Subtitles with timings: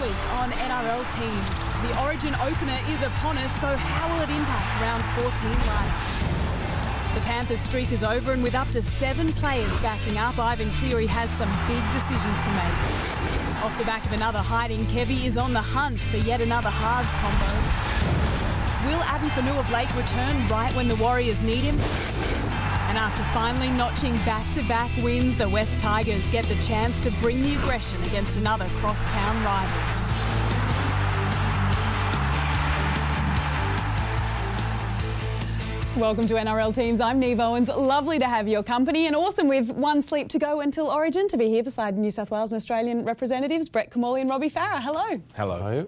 [0.00, 1.48] week on NRL teams.
[1.82, 7.14] The Origin opener is upon us, so how will it impact round 14 life?
[7.14, 11.06] The Panthers streak is over, and with up to seven players backing up, Ivan Cleary
[11.06, 12.78] has some big decisions to make.
[13.64, 17.12] Off the back of another hiding, Kevy is on the hunt for yet another halves
[17.14, 18.08] combo.
[18.86, 21.76] Will Addin Fonua-Blake return right when the Warriors need him?
[22.98, 27.12] And after finally notching back to back wins, the West Tigers get the chance to
[27.22, 29.78] bring the aggression against another crosstown rival.
[35.96, 37.00] Welcome to NRL Teams.
[37.00, 37.68] I'm Niav Owens.
[37.68, 41.36] Lovely to have your company and awesome with one sleep to go until Origin to
[41.36, 44.82] be here beside New South Wales and Australian representatives Brett Kimmorley and Robbie Farah.
[44.82, 45.22] Hello.
[45.36, 45.86] Hello.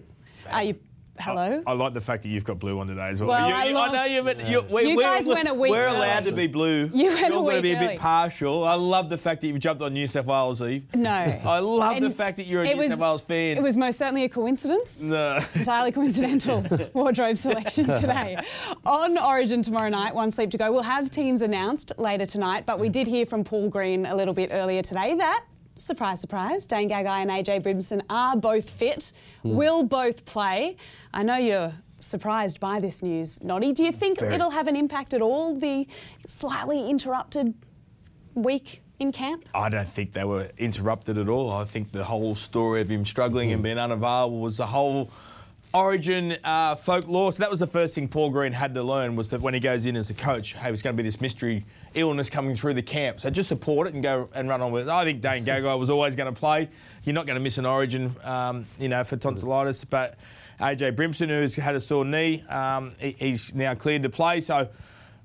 [0.53, 0.79] Are you
[1.21, 1.63] Hello.
[1.67, 3.29] I, I, like the fact that you've got blue on today as well.
[3.29, 5.49] well you, I, you, love, I know you, but you, we, you guys we're, went
[5.49, 5.97] a week We're early.
[5.97, 6.91] allowed to be blue.
[6.93, 8.65] You went You're going to be a bit partial.
[8.65, 10.85] I love the fact that you've jumped on New South Wales Eve.
[10.95, 11.11] No.
[11.45, 13.57] I love And the fact that you're a New was- South Wales fan.
[13.57, 15.03] It was most certainly a coincidence.
[15.03, 15.39] No.
[15.55, 18.39] Entirely coincidental wardrobe selection today.
[18.87, 20.73] On Origin tomorrow night, one sleep to go.
[20.73, 24.35] We'll have teams announced later tonight, but we did hear from Paul Green a little
[24.35, 25.45] bit earlier today that.
[25.81, 26.67] Surprise, surprise.
[26.67, 30.77] Dane Gagai and AJ Brimson are both fit, will both play.
[31.15, 33.73] I know you're surprised by this news, Noddy.
[33.73, 34.35] Do you think Very.
[34.35, 35.87] it'll have an impact at all, the
[36.27, 37.55] slightly interrupted
[38.35, 39.47] week in camp?
[39.55, 41.51] I don't think they were interrupted at all.
[41.51, 45.11] I think the whole story of him struggling and being unavailable was the whole
[45.73, 47.33] origin uh, folklore.
[47.33, 49.61] So that was the first thing Paul Green had to learn was that when he
[49.61, 52.75] goes in as a coach, hey, it's going to be this mystery illness coming through
[52.75, 53.21] the camp.
[53.21, 54.91] So just support it and go and run on with it.
[54.91, 56.69] I think Dane Gagai was always going to play.
[57.05, 59.85] You're not going to miss an origin, um, you know, for tonsillitis.
[59.85, 60.17] But
[60.61, 64.41] AJ Brimson, who's had a sore knee, um, he's now cleared to play.
[64.41, 64.69] So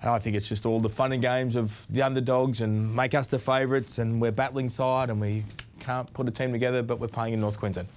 [0.04, 3.30] I think it's just all the fun and games of the underdogs and make us
[3.30, 5.44] the favourites, and we're battling side, and we
[5.80, 7.88] can't put a team together, but we're playing in North Queensland.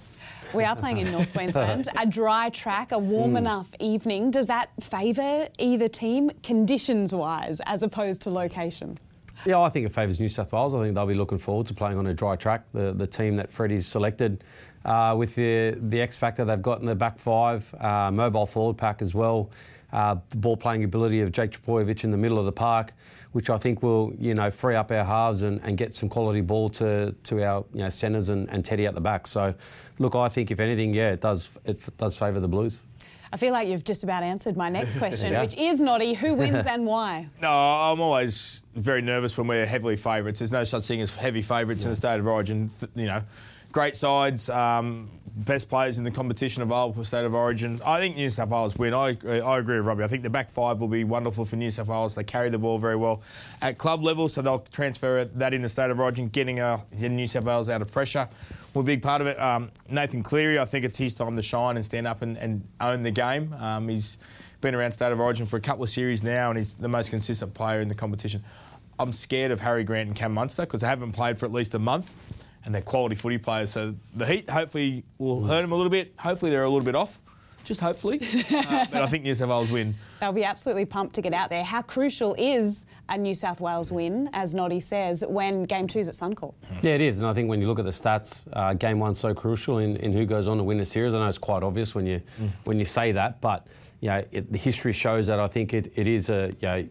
[0.53, 1.87] We are playing in North Queensland.
[1.97, 4.31] A dry track, a warm enough evening.
[4.31, 8.97] Does that favour either team conditions wise as opposed to location?
[9.45, 10.73] Yeah, I think it favours New South Wales.
[10.73, 12.63] I think they'll be looking forward to playing on a dry track.
[12.73, 14.43] The the team that Freddie's selected,
[14.83, 18.77] uh, with the the X factor they've got in the back five, uh, mobile forward
[18.77, 19.49] pack as well,
[19.93, 22.91] uh, the ball playing ability of Jake Trbojevic in the middle of the park,
[23.31, 26.41] which I think will you know free up our halves and, and get some quality
[26.41, 29.27] ball to to our you know centres and, and Teddy at the back.
[29.27, 29.53] So,
[29.99, 32.81] look, I think if anything, yeah, it does it f- does favour the Blues.
[33.31, 35.41] I feel like you've just about answered my next question, Yeah.
[35.41, 37.27] which is Noddy, who wins and why?
[37.41, 40.39] No, I'm always very nervous when we're heavily favourites.
[40.39, 42.71] There's no such thing as heavy favourites in the state of origin.
[42.95, 43.21] You know,
[43.71, 45.09] great sides, um,
[45.45, 47.79] best players in the competition available for state of origin.
[47.85, 48.93] I think New South Wales win.
[48.93, 50.03] I, I agree with Robbie.
[50.03, 52.15] I think the back five will be wonderful for New South Wales.
[52.15, 53.21] They carry the ball very well
[53.61, 57.27] at club level, so they'll transfer that in the state of origin, getting uh, New
[57.27, 58.27] South Wales out of pressure.
[58.73, 59.39] Will be a big part of it.
[59.39, 62.67] Um, Nathan Cleary, I think it's his time to shine and stand up and, and
[62.79, 63.53] own the game.
[63.53, 64.19] Um, he's
[64.61, 67.09] been around State of Origin for a couple of series now, and he's the most
[67.09, 68.43] consistent player in the competition.
[68.99, 71.73] I'm scared of Harry Grant and Cam Munster because they haven't played for at least
[71.73, 72.13] a month,
[72.65, 73.71] and they're quality footy players.
[73.71, 76.13] So the heat hopefully will hurt them a little bit.
[76.19, 77.19] Hopefully they're a little bit off,
[77.63, 78.19] just hopefully.
[78.53, 79.95] uh, but I think New South Wales win.
[80.19, 81.63] They'll be absolutely pumped to get out there.
[81.63, 86.15] How crucial is a New South Wales win, as Noddy says, when game two's at
[86.15, 86.53] Suncorp?
[86.81, 89.19] Yeah, it is, and I think when you look at the stats, uh, game one's
[89.19, 91.13] so crucial in, in who goes on to win the series.
[91.13, 92.21] I know it's quite obvious when you
[92.65, 93.67] when you say that, but
[94.01, 96.87] you know, it, the history shows that I think it, it is a you know,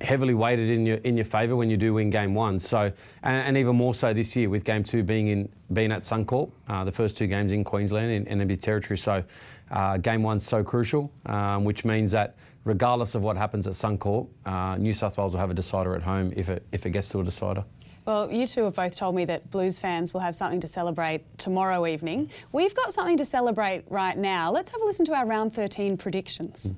[0.00, 2.58] heavily weighted in your in your favour when you do win game one.
[2.58, 2.92] So,
[3.22, 6.50] and, and even more so this year with game two being in being at Suncorp,
[6.68, 8.98] uh, the first two games in Queensland in NB territory.
[8.98, 9.24] So,
[9.70, 14.28] uh, game one's so crucial, um, which means that regardless of what happens at Suncorp,
[14.46, 17.08] uh, New South Wales will have a decider at home if it if it gets
[17.10, 17.64] to a decider.
[18.04, 21.38] Well, you two have both told me that Blues fans will have something to celebrate
[21.38, 22.30] tomorrow evening.
[22.50, 24.50] We've got something to celebrate right now.
[24.50, 26.74] Let's have a listen to our round 13 predictions.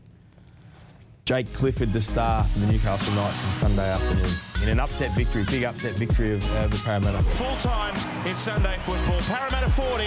[1.25, 4.31] Jake Clifford, the star for the Newcastle Knights on Sunday afternoon
[4.63, 7.23] in an upset victory, big upset victory of uh, the Parramatta.
[7.23, 7.95] Full time
[8.27, 9.19] in Sunday football.
[9.21, 10.05] Parramatta 40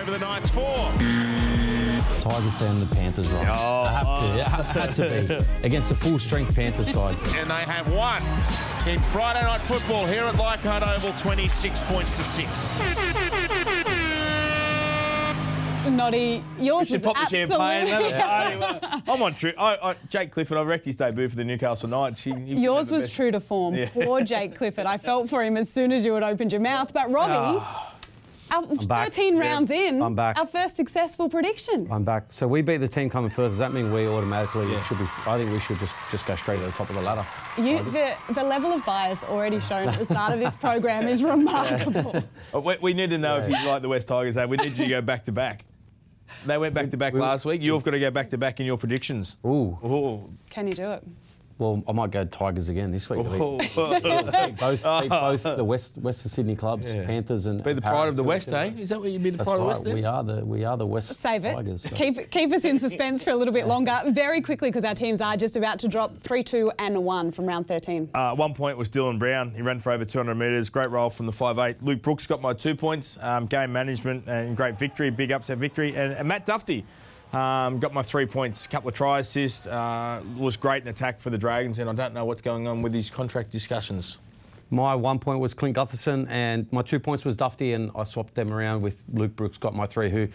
[0.00, 0.64] over the Knights 4.
[2.22, 3.48] Tigers down the Panthers, right?
[3.50, 3.82] Oh.
[3.82, 4.40] I have to.
[4.40, 7.16] It had to be against a full strength Panthers side.
[7.36, 8.22] And they have won
[8.88, 12.48] in Friday night football here at Leichhardt Oval 26 points to 6.
[15.90, 17.60] Noddy, yours Should was pop the champagne.
[17.88, 18.18] absolutely...
[18.18, 19.02] have a party.
[19.10, 19.52] I'm on true.
[19.58, 22.24] I, I, Jake Clifford, I wrecked his debut for the Newcastle Knights.
[22.24, 23.74] He- he Yours was best- true to form.
[23.74, 23.88] Yeah.
[23.92, 24.86] Poor Jake Clifford.
[24.86, 26.92] I felt for him as soon as you had opened your mouth.
[26.92, 27.90] But Robbie, Ah.
[28.50, 29.06] Our back.
[29.08, 29.40] 13 Yeah.
[29.40, 30.38] rounds in, I'm back.
[30.38, 31.88] our first successful prediction.
[31.90, 32.26] I'm back.
[32.30, 33.52] So we beat the team coming first.
[33.52, 35.04] Does that mean we automatically should be?
[35.26, 37.26] I think we should just just go straight to the top of the ladder.
[37.56, 41.22] You, the, the level of bias already shown at the start of this program is
[41.24, 42.22] remarkable.
[42.52, 44.34] We, we need to know if you like the West Tigers.
[44.36, 44.46] Though.
[44.46, 45.64] We need you to go back to back.
[46.46, 47.62] They went back to back last week.
[47.62, 49.36] You've got to go back to back in your predictions.
[49.44, 49.78] Ooh.
[49.84, 50.34] Ooh.
[50.50, 51.04] Can you do it?
[51.58, 53.20] Well, I might go Tigers again this week.
[53.20, 53.58] Ooh.
[53.58, 58.16] Beat both, beat both the West Western Sydney clubs, Panthers and Be the pride of
[58.16, 58.72] the West, eh?
[58.76, 59.60] Is that what you'd be the That's pride right.
[59.60, 59.94] of the West then?
[59.94, 61.54] We are the we are the West Save it.
[61.54, 61.82] Tigers.
[61.82, 61.94] so.
[61.94, 64.00] Keep, keep us in suspense for a little bit longer.
[64.08, 67.46] Very quickly, because our teams are just about to drop 3 2 and 1 from
[67.46, 68.10] round 13.
[68.12, 69.50] Uh, one point was Dylan Brown.
[69.50, 70.70] He ran for over 200 metres.
[70.70, 71.82] Great roll from the five eight.
[71.82, 73.16] Luke Brooks got my two points.
[73.20, 75.94] Um, game management and great victory, big upset victory.
[75.94, 76.84] And, and Matt Dufty
[77.34, 78.66] um, got my three points.
[78.66, 79.66] couple of try assists.
[79.66, 81.78] Uh, was great in attack for the Dragons.
[81.78, 84.18] And I don't know what's going on with these contract discussions.
[84.70, 88.34] My one point was Clint Gutherson, and my two points was Dufty, and I swapped
[88.34, 89.58] them around with Luke Brooks.
[89.58, 90.10] Got my three.
[90.10, 90.28] Who, you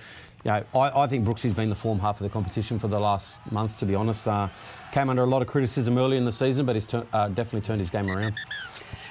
[0.46, 3.36] know, I, I think Brooksy's been the form half of the competition for the last
[3.52, 3.76] months.
[3.78, 4.48] To be honest, uh,
[4.92, 7.62] came under a lot of criticism early in the season, but he's tur- uh, definitely
[7.62, 8.36] turned his game around.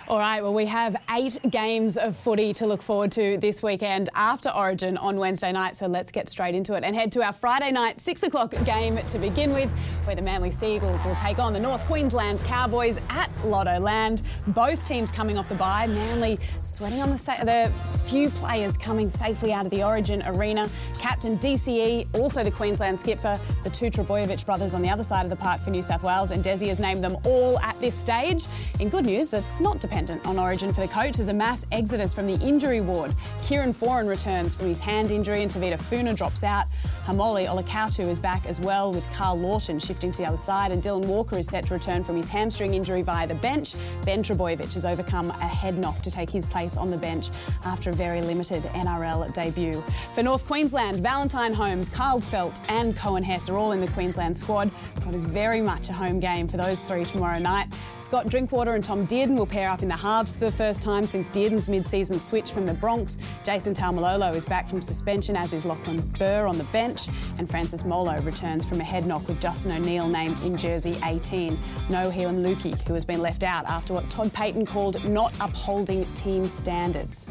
[0.08, 4.08] All right, well, we have eight games of footy to look forward to this weekend
[4.14, 7.34] after Origin on Wednesday night, so let's get straight into it and head to our
[7.34, 9.70] Friday night six o'clock game to begin with,
[10.06, 14.22] where the Manly Sea Eagles will take on the North Queensland Cowboys at Lottoland.
[14.46, 15.86] Both teams coming off the bye.
[15.86, 17.70] Manly sweating on the, sa- the
[18.06, 20.70] few players coming safely out of the Origin arena.
[20.98, 25.30] Captain DCE, also the Queensland skipper, the two Trbojevic brothers on the other side of
[25.30, 28.46] the park for New South Wales, and Desi has named them all at this stage.
[28.80, 32.14] In good news, that's not dependent on Origin for the coach as a mass exodus
[32.14, 33.12] from the injury ward.
[33.42, 36.66] Kieran Foran returns from his hand injury and Tevita Funa drops out.
[37.04, 40.80] Haumole Olakau'atu is back as well with Karl Lawton shifting to the other side and
[40.80, 43.74] Dylan Walker is set to return from his hamstring injury via the bench.
[44.04, 47.30] Ben Trbojevic has overcome a head knock to take his place on the bench
[47.64, 49.82] after a very limited NRL debut.
[50.14, 54.36] For North Queensland, Valentine Holmes, Kyle Feldt and Coen Hess are all in the Queensland
[54.38, 54.70] squad.
[55.04, 57.74] But is very much a home game for those three tomorrow night.
[57.98, 61.06] Scott Drinkwater and Tom Dearden will pair up in the halves for the first time
[61.06, 63.18] since Dearden's mid-season switch from the Broncos.
[63.44, 67.08] Jason Taumalolo is back from suspension, as is Lachlan Burr on the bench,
[67.38, 71.58] and Francis Molo returns from a head knock with Justin O'Neill named in jersey 18.
[71.88, 76.04] No Heilum Luki, who has been left out after what Todd Payten called not upholding
[76.14, 77.30] team standards.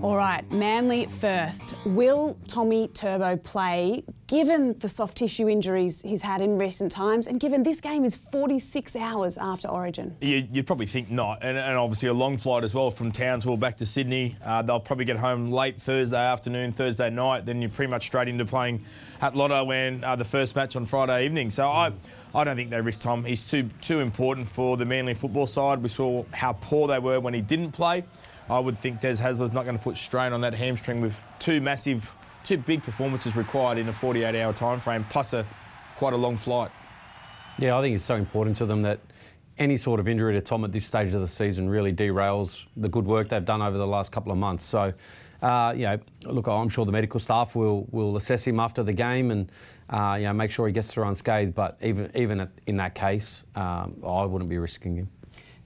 [0.00, 1.74] All right, Manly first.
[1.84, 7.38] Will Tommy Turbo play, given the soft tissue injuries he's had in recent times, and
[7.38, 10.16] given this game is 46 hours after Origin?
[10.20, 13.58] You, you'd probably think not, and, and obviously a long flight as well from Townsville
[13.58, 14.34] back to Sydney.
[14.42, 17.44] Uh, they'll probably get home late Thursday afternoon, Thursday night.
[17.44, 18.84] Then you're pretty much straight into playing
[19.20, 21.50] at Lotto when uh, the first match on Friday evening.
[21.50, 21.92] So I,
[22.34, 23.24] I don't think they risk Tom.
[23.24, 25.82] He's too too important for the Manly football side.
[25.82, 28.04] We saw how poor they were when he didn't play.
[28.48, 31.60] I would think Des Hasler's not going to put strain on that hamstring with two
[31.60, 35.46] massive, two big performances required in a 48-hour time frame, plus a
[35.96, 36.70] quite a long flight.
[37.58, 39.00] Yeah, I think it's so important to them that
[39.58, 42.88] any sort of injury to Tom at this stage of the season really derails the
[42.88, 44.64] good work they've done over the last couple of months.
[44.64, 44.92] So,
[45.42, 48.92] uh, you know, look, I'm sure the medical staff will will assess him after the
[48.92, 49.50] game and.
[49.90, 51.54] Uh, you know, make sure he gets through unscathed.
[51.54, 55.10] But even even in that case, um, I wouldn't be risking him.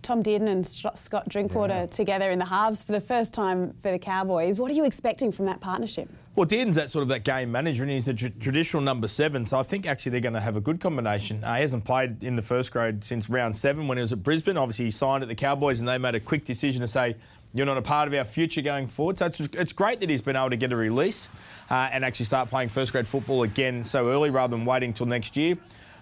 [0.06, 3.91] Tom Dearden and St- Scott Drinkwater together in the halves for the first time for
[3.91, 4.56] the Cowboys.
[4.56, 6.08] What are you expecting from that partnership?
[6.37, 9.47] Well, Dearden's that sort of that game manager, and he's the tr- traditional number seven.
[9.47, 11.43] So I think actually they're going to have a good combination.
[11.43, 14.23] Uh, he hasn't played in the first grade since round seven when he was at
[14.23, 14.56] Brisbane.
[14.56, 17.17] Obviously, he signed at the Cowboys, and they made a quick decision to say.
[17.55, 19.17] You're not a part of our future going forward.
[19.17, 21.31] So it's, it's great that he's been able to get a release
[21.70, 25.06] uh, and actually start playing first grade football again so early rather than waiting till
[25.06, 25.56] next year.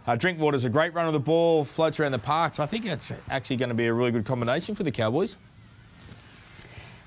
[0.07, 2.55] Uh, Drinkwater's a great run of the ball, floats around the park.
[2.55, 5.39] So I think it's actually going to be a really good combination for the Cowboys.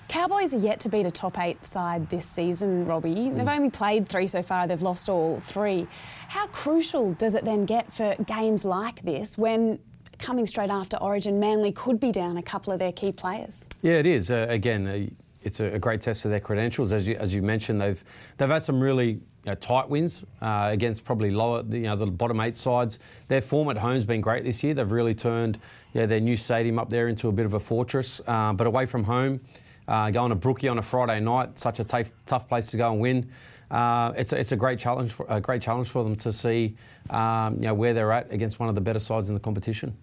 [0.08, 3.30] Cowboys are yet to beat a top eight side this season, Robbie.
[3.30, 5.86] They've only played three so far, they've lost all three.
[6.30, 9.80] How crucial does it then get for games like this when
[10.18, 13.70] coming straight after Origin, Manly could be down a couple of their key players?
[13.82, 14.32] Yeah, it is.
[14.32, 15.08] Uh, again, uh,
[15.42, 16.94] it's a, great test of their credentials.
[16.94, 18.04] As you, as you mentioned, they've
[18.38, 22.06] they've had some really you know, tight wins uh, against probably lower, you know, the
[22.08, 23.00] bottom eight sides.
[23.28, 24.74] Their form at home's been great this year.
[24.74, 25.60] They've really turned
[25.94, 28.20] yeah, their new stadium up there into a bit of a fortress.
[28.28, 29.40] Uh, but away from home,
[29.88, 32.92] uh, going to Brookie on a Friday night, such a tough, tough place to go
[32.92, 33.30] and win.
[33.72, 36.76] Uh, it's, a, it's a great challenge, for, a great challenge for them to see,
[37.10, 39.96] um, you know, where they're at against one of the better sides in the competition.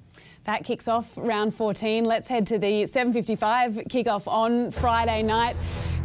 [0.45, 2.05] That kicks off round 14.
[2.05, 5.57] Let's head to the 7.55 kickoff on Friday night.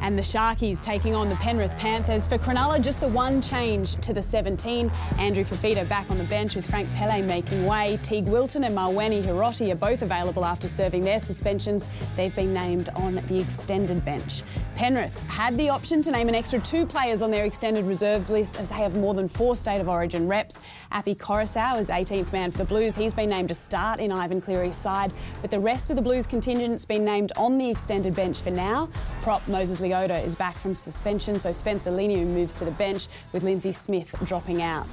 [0.01, 2.25] And the Sharkies taking on the Penrith Panthers.
[2.25, 4.91] For Cronulla, just the one change to the 17.
[5.17, 7.99] Andrew Fafita back on the bench with Frank Pele making way.
[8.01, 11.87] Teig Wilton and Mawene Hiroti are both available after serving their suspensions.
[12.15, 14.43] They've been named on the extended bench.
[14.75, 18.59] Penrith had the option to name an extra two players on their extended reserves list
[18.59, 20.59] as they have more than four State of Origin reps.
[20.91, 22.95] Api Koroisau is 18th man for the Blues.
[22.95, 26.25] He's been named to start in Ivan Cleary's side, but the rest of the Blues
[26.25, 28.89] contingent's been named on the extended bench for now.
[29.21, 33.43] Prop Moses Leota is back from suspension, so Spencer Leniu moves to the bench with
[33.43, 34.85] Lindsay Smith dropping out.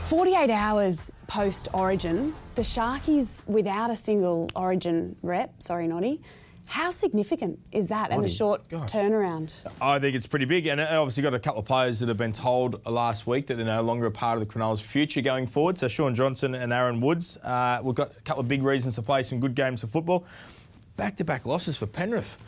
[0.00, 6.20] 48 hours post Origin, the Sharkies without a single Origin rep, sorry, Noddy.
[6.66, 9.66] How significant is that and the short turnaround?
[9.80, 12.32] I think it's pretty big, and obviously got a couple of players that have been
[12.32, 15.76] told last week that they're no longer a part of the Cronulla's future going forward.
[15.76, 19.02] So Shaun Johnson and Aaron Woods, uh, we've got a couple of big reasons to
[19.02, 20.24] play some good games of football.
[20.96, 22.38] Back-to-back losses for Penrith.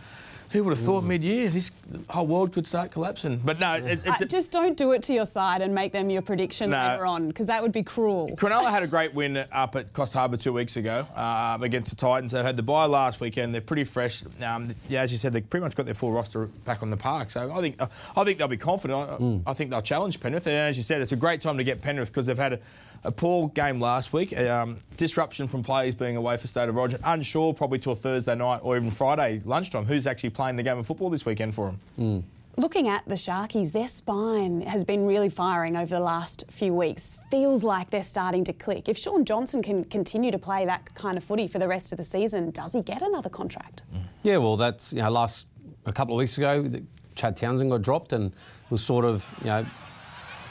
[0.51, 1.73] Who would have thought mid-year this
[2.09, 3.41] whole world could start collapsing?
[3.45, 6.11] But no, it, it's Uh, just don't do it to your side and make them
[6.11, 6.77] your prediction No.
[6.91, 8.29] later on, because that would be cruel.
[8.37, 11.97] Cronulla had a great win up at Coffs Harbour two weeks ago um, against the
[11.97, 12.31] Titans.
[12.33, 13.53] They had the bye last weekend.
[13.53, 14.23] They're pretty fresh.
[14.43, 16.97] Um, yeah, as you said, they pretty much got their full roster back on the
[16.97, 17.31] park.
[17.31, 19.43] So I think I think they'll be confident.
[19.47, 20.47] I, I think they'll challenge Penrith.
[20.47, 22.59] And as you said, it's a great time to get Penrith because they've had a,
[23.05, 24.37] a poor game last week.
[24.39, 27.01] Um, disruption from players being away for state of origin.
[27.05, 30.87] Unsure probably till Thursday night or even Friday lunchtime who's actually playing the game of
[30.87, 32.25] football this weekend for them.
[32.57, 37.19] Looking at the Sharkies, their spine has been really firing over the last few weeks.
[37.29, 38.89] Feels like they're starting to click.
[38.89, 41.97] If Shaun Johnson can continue to play that kind of footy for the rest of
[41.97, 43.83] the season, does he get another contract?
[44.23, 45.49] Yeah, well, that's you know, last
[45.85, 46.71] a couple of weeks ago,
[47.17, 48.33] Chad Townsend got dropped, and
[48.71, 49.67] was sort of you know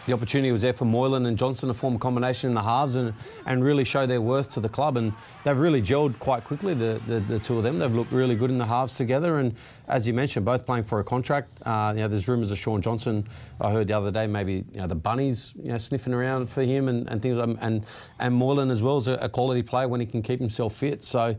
[0.05, 2.95] the opportunity was there for Moylan and Johnson to form a combination in the halves
[2.95, 3.13] and,
[3.45, 4.97] and really show their worth to the club.
[4.97, 7.79] And they've really gelled quite quickly, the, the, the two of them.
[7.79, 9.39] They've looked really good in the halves together.
[9.39, 9.55] And
[9.87, 11.51] as you mentioned, both playing for a contract.
[11.65, 13.25] Uh, you know, there's rumours of Shaun Johnson.
[13.61, 16.63] I heard the other day maybe you know, the bunnies you know, sniffing around for
[16.63, 17.37] him and, and things.
[17.37, 17.85] like And
[18.19, 21.03] and Moylan as well is a, a quality player when he can keep himself fit.
[21.03, 21.35] So.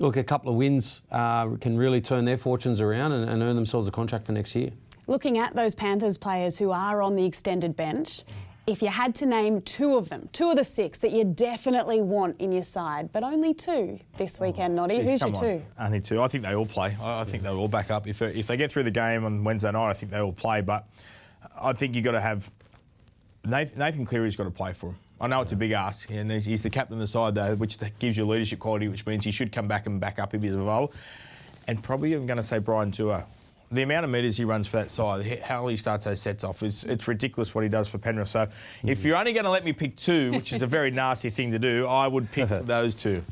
[0.00, 3.56] Look, a couple of wins uh, can really turn their fortunes around and, and earn
[3.56, 4.70] themselves a contract for next year.
[5.08, 8.24] Looking at those Panthers players who are on the extended bench,
[8.66, 12.02] if you had to name two of them, two of the six that you definitely
[12.02, 15.62] want in your side, but only two this oh, weekend, Noddy, who's your two?
[15.78, 15.86] on.
[15.86, 16.20] Only two.
[16.20, 16.94] I think they all play.
[17.00, 18.06] I, I think they'll all back up.
[18.06, 20.34] If, they- if they get through the game on Wednesday night, I think they all
[20.34, 20.60] play.
[20.60, 20.86] But
[21.58, 22.52] I think you've got to have
[23.46, 24.96] Nathan, Nathan Cleary's got to play for him.
[25.18, 27.54] I know it's a big ask, and he's- he's the captain of the side, though,
[27.56, 30.42] which gives you leadership quality, which means he should come back and back up if
[30.42, 30.92] he's available.
[31.66, 33.24] And probably I'm going to say Brian To'o.
[33.70, 36.62] The amount of metres he runs for that side, how he starts those sets off,
[36.62, 38.28] is it's ridiculous what he does for Penrith.
[38.28, 38.48] So
[38.82, 39.04] if mm.
[39.04, 41.58] you're only going to let me pick two, which is a very nasty thing to
[41.58, 43.22] do, I would pick those two.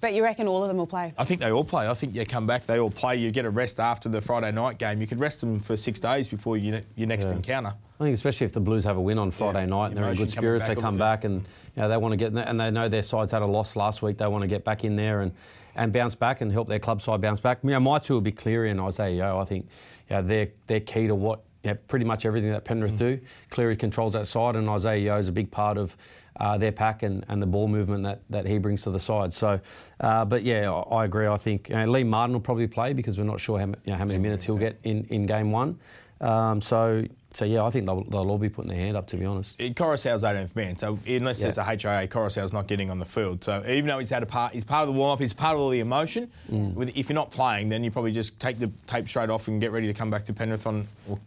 [0.00, 1.14] But you reckon all of them will play?
[1.16, 1.88] I think they all play.
[1.88, 3.16] I think you come back, they all play.
[3.16, 5.00] You get a rest after the Friday night game.
[5.00, 7.72] You could rest them for six days before you, your next encounter.
[8.00, 10.10] I think especially if the Blues have a win on Friday Yeah, night and they're
[10.10, 11.42] in good spirits, they come back and
[11.74, 13.46] you know, they want to get in there, and they know their side's had a
[13.46, 14.18] loss last week.
[14.18, 15.32] They want to get back in there and,
[15.76, 17.58] and bounce back and help their club side bounce back.
[17.62, 19.38] You know, my two will be Cleary and Isaiah Yeo.
[19.38, 19.66] I think
[20.10, 21.40] you know, they're they're key to what
[21.88, 22.98] pretty much everything that Penrith Mm.
[22.98, 23.20] do.
[23.50, 25.96] Cleary controls that side, and Isaiah Yeo is a big part of.
[26.36, 29.32] Uh, their pack and, and the ball movement that, that he brings to the side.
[29.32, 29.60] So,
[30.00, 31.28] uh, but yeah, I, I agree.
[31.28, 33.74] I think you know, Liam Martin will probably play because we're not sure how, you
[33.86, 35.78] know, how many minutes he'll get in, in game one.
[36.20, 37.04] Um, so,
[37.34, 39.06] so yeah, I think they'll, they'll all be putting their hand up.
[39.08, 42.98] To be honest, Koroisau's 18th man, so unless there's a HIA, Koroisau's not getting on
[42.98, 43.42] the field.
[43.42, 45.54] So even though he's had a part, he's part of the warm up, he's part
[45.54, 46.30] of all the emotion.
[46.50, 46.74] Mm.
[46.74, 49.60] With, if you're not playing, then you probably just take the tape straight off and
[49.60, 51.18] get ready to come back to Penrith on or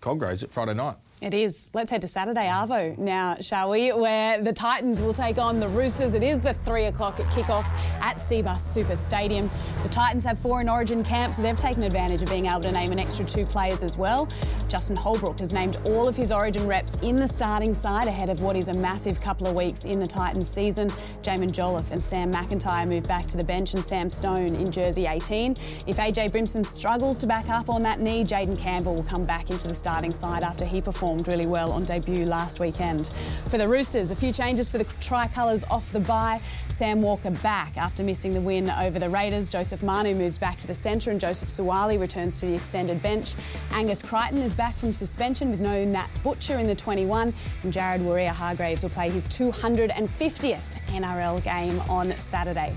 [0.00, 0.96] Coggroves at Friday night.
[1.20, 1.68] It is.
[1.74, 3.92] Let's head to Saturday Arvo now, shall we?
[3.92, 6.14] Where the Titans will take on the Roosters.
[6.14, 7.66] It is the three o'clock kickoff
[8.00, 9.50] at Cbus Super Stadium.
[9.82, 11.36] The Titans have four in Origin camps.
[11.36, 14.30] So they've taken advantage of being able to name an extra two players as well.
[14.66, 18.40] Justin Holbrook has named all of his Origin reps in the starting side ahead of
[18.40, 20.88] what is a massive couple of weeks in the Titans season.
[21.22, 25.06] Jaimin Jolliffe and Sam McIntyre move back to the bench, and Sam Stone in jersey
[25.06, 25.52] 18.
[25.86, 29.50] If AJ Brimson struggles to back up on that knee, Jayden Campbell will come back
[29.50, 33.08] into the starting side after he performed really well on debut last weekend.
[33.48, 36.40] For the Roosters, a few changes for the Tricolours off the bye.
[36.68, 39.48] Sam Walker back after missing the win over the Raiders.
[39.48, 43.34] Joseph Manu moves back to the centre and Joseph Suaalii returns to the extended bench.
[43.72, 48.00] Angus Crichton is back from suspension with no Nat Butcher in the 21 and Jared
[48.00, 52.74] Waerea-Hargreaves will play his 250th NRL game on Saturday.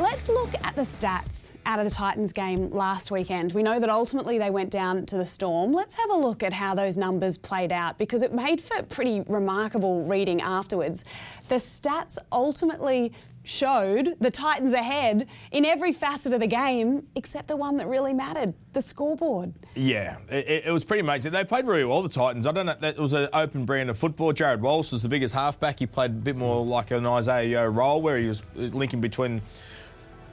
[0.00, 3.52] Let's look at the stats out of the Titans game last weekend.
[3.52, 5.74] We know that ultimately they went down to the Storm.
[5.74, 9.20] Let's have a look at how those numbers played out because it made for pretty
[9.28, 11.04] remarkable reading afterwards.
[11.48, 17.56] The stats ultimately showed the Titans ahead in every facet of the game except the
[17.56, 19.52] one that really mattered the scoreboard.
[19.74, 21.32] Yeah, it, it was pretty amazing.
[21.32, 22.46] They played really well, the Titans.
[22.46, 24.32] I don't know, that was an open brand of football.
[24.32, 25.78] Jarrod Wallace was the biggest halfback.
[25.78, 29.42] He played a bit more like an Isaiah Yeo role where he was linking between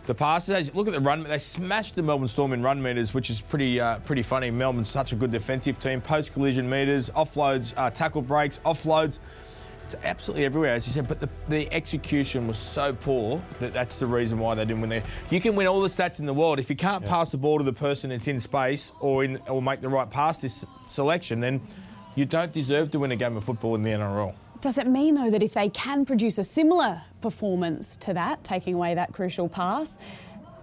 [0.07, 0.73] the passes.
[0.73, 1.23] Look at the run.
[1.23, 4.49] They smashed the Melbourne Storm in run meters, which is pretty uh, pretty funny.
[4.49, 6.01] Melbourne's such a good defensive team.
[6.01, 9.19] Post collision meters, offloads, uh, tackle breaks, offloads.
[9.85, 11.07] It's absolutely everywhere, as you said.
[11.07, 14.89] But the, the execution was so poor that that's the reason why they didn't win
[14.89, 15.03] there.
[15.29, 17.09] You can win all the stats in the world if you can't yeah.
[17.09, 20.09] pass the ball to the person that's in space or in or make the right
[20.09, 21.61] pass this selection, then
[22.15, 24.35] you don't deserve to win a game of football in the NRL.
[24.61, 28.73] Does it mean, though, that if they can produce a similar performance to that, taking
[28.73, 29.97] away that crucial pass,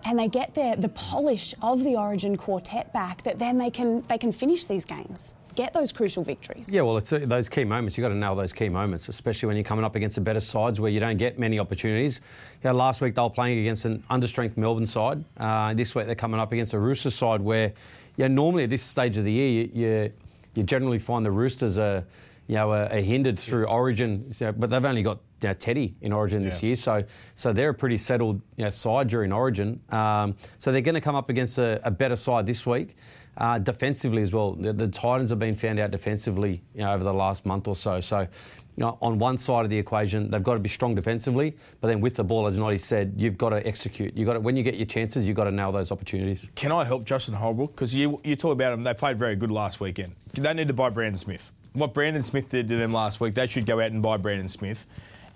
[0.05, 4.03] and they get their, the polish of the Origin quartet back, that then they can
[4.09, 5.37] they can finish these games?
[5.55, 6.69] get those crucial victories.
[6.73, 7.97] Yeah, well, it's uh, those key moments.
[7.97, 10.41] You've got to nail those key moments, especially when you're coming up against the better
[10.41, 12.21] sides where you don't get many opportunities.
[12.63, 15.25] Yeah, last week they were playing against an understrength Melbourne side.
[15.37, 17.73] Uh, this week they're coming up against a Roosters side where,
[18.17, 20.13] yeah, normally at this stage of the year, you, you,
[20.55, 22.05] you generally find the Roosters are,
[22.47, 25.97] you know, are, are hindered through Origin, so, but they've only got you know, Teddy
[26.01, 26.51] in Origin yeah.
[26.51, 29.81] this year, so so they're a pretty settled you know, side during Origin.
[29.91, 32.97] Um, so they're going to come up against a, a better side this week.
[33.37, 37.03] Uh, defensively as well, the, the, Titans have been found out defensively you know, over
[37.03, 37.99] the last month or so.
[37.99, 38.29] So, you
[38.77, 42.01] know, on one side of the equation, they've got to be strong defensively, but then
[42.01, 44.17] with the ball, as Noddy said, you've got to execute.
[44.17, 46.49] You got to, when you get your chances, you've got to nail those opportunities.
[46.55, 47.75] Can I help Justin Holbrook?
[47.75, 50.15] Because you you talk about them, they played very good last weekend.
[50.35, 51.53] They need to buy Brandon Smith.
[51.75, 54.49] What Brandon Smith did to them last week, they should go out and buy Brandon
[54.49, 54.87] Smith.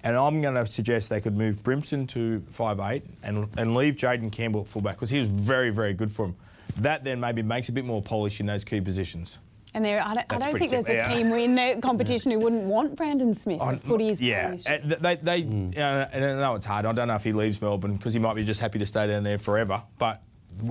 [0.03, 3.97] And I'm going to suggest they could move Brimson to five eight and, and leave
[3.97, 6.37] Jayden Campbell at fullback because he was very, very good for him
[6.77, 9.39] that then maybe makes a bit more polish in those key positions.
[9.75, 12.65] And there, I don't, I don't think there's a team in the competition who wouldn't
[12.65, 13.61] want Brandon Smith.
[13.61, 15.77] On, footy is yeah, they, they, mm.
[15.77, 16.87] uh, I know it's hard.
[16.87, 19.07] I don't know if he leaves Melbourne because he might be just happy to stay
[19.07, 19.83] down there forever.
[19.99, 20.23] But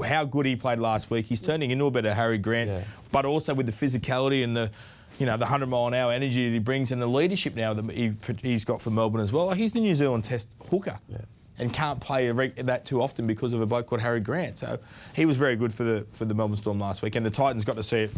[0.03, 2.71] how good he played last week, he's turning into a better Harry Grant.
[2.71, 2.83] Yeah.
[3.11, 4.71] But also with the physicality and the,
[5.17, 7.73] you know, the hundred mile an hour energy that he brings and the leadership now
[7.73, 9.45] that he, he's got for Melbourne as well.
[9.47, 10.99] Like he's the New Zealand Test hooker.
[11.09, 11.19] Yeah
[11.59, 14.57] and can't play that too often because of a bloke called Harry Grant.
[14.57, 14.79] So
[15.15, 17.65] he was very good for the for the Melbourne Storm last week, and the Titans
[17.65, 18.11] got to see it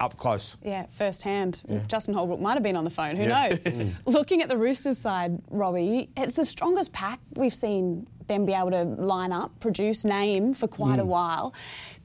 [0.00, 0.56] up close.
[0.64, 1.64] Yeah, firsthand.
[1.68, 1.80] Yeah.
[1.86, 3.16] Justin Holbrook might have been on the phone.
[3.16, 3.48] Who yeah.
[3.48, 3.64] knows?
[3.78, 3.94] Mm.
[4.06, 8.70] Looking at the Roosters side, Robbie, it's the strongest pack we've seen them be able
[8.70, 11.02] to line up, produce, name for quite mm.
[11.02, 11.54] a while.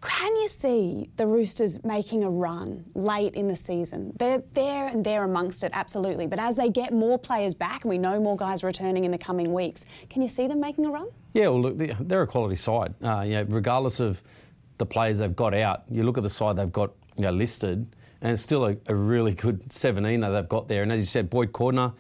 [0.02, 4.14] Can you see the Roosters making a run late in the season?
[4.18, 6.28] They're there and they're amongst it, absolutely.
[6.28, 9.18] But as they get more players back, and we know more guys returning in the
[9.18, 11.10] coming weeks, can you see them making a run?
[11.34, 12.94] Yeah, well, look, they're a quality side.
[13.02, 14.22] Uh, you know, regardless of
[14.78, 17.96] the players they've got out, you look at the side they've got you know, listed,
[18.22, 20.84] and it's still a, a, really good 17 that they've got there.
[20.84, 21.94] And as you said, Boyd Cordner,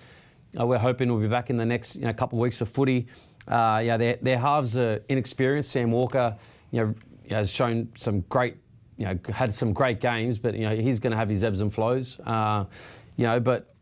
[0.60, 2.69] uh, we're hoping will be back in the next you know, couple of weeks of
[2.69, 3.08] footy.
[3.47, 5.71] Uh, yeah, their, their halves are inexperienced.
[5.71, 6.36] Sam Walker,
[6.71, 6.95] you know,
[7.30, 8.58] has shown some great,
[8.97, 11.62] you know, had some great games, but you know he's going to have his ebbs
[11.62, 12.19] and flows.
[12.21, 12.65] Uh,
[13.17, 13.73] you know, but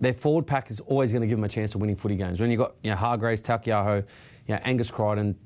[0.00, 2.40] their forward pack is always going to give them a chance of winning footy games.
[2.40, 4.04] When you've got you know, Hargreaves, Taukeiaho,
[4.46, 5.36] you know, Angus Crichton,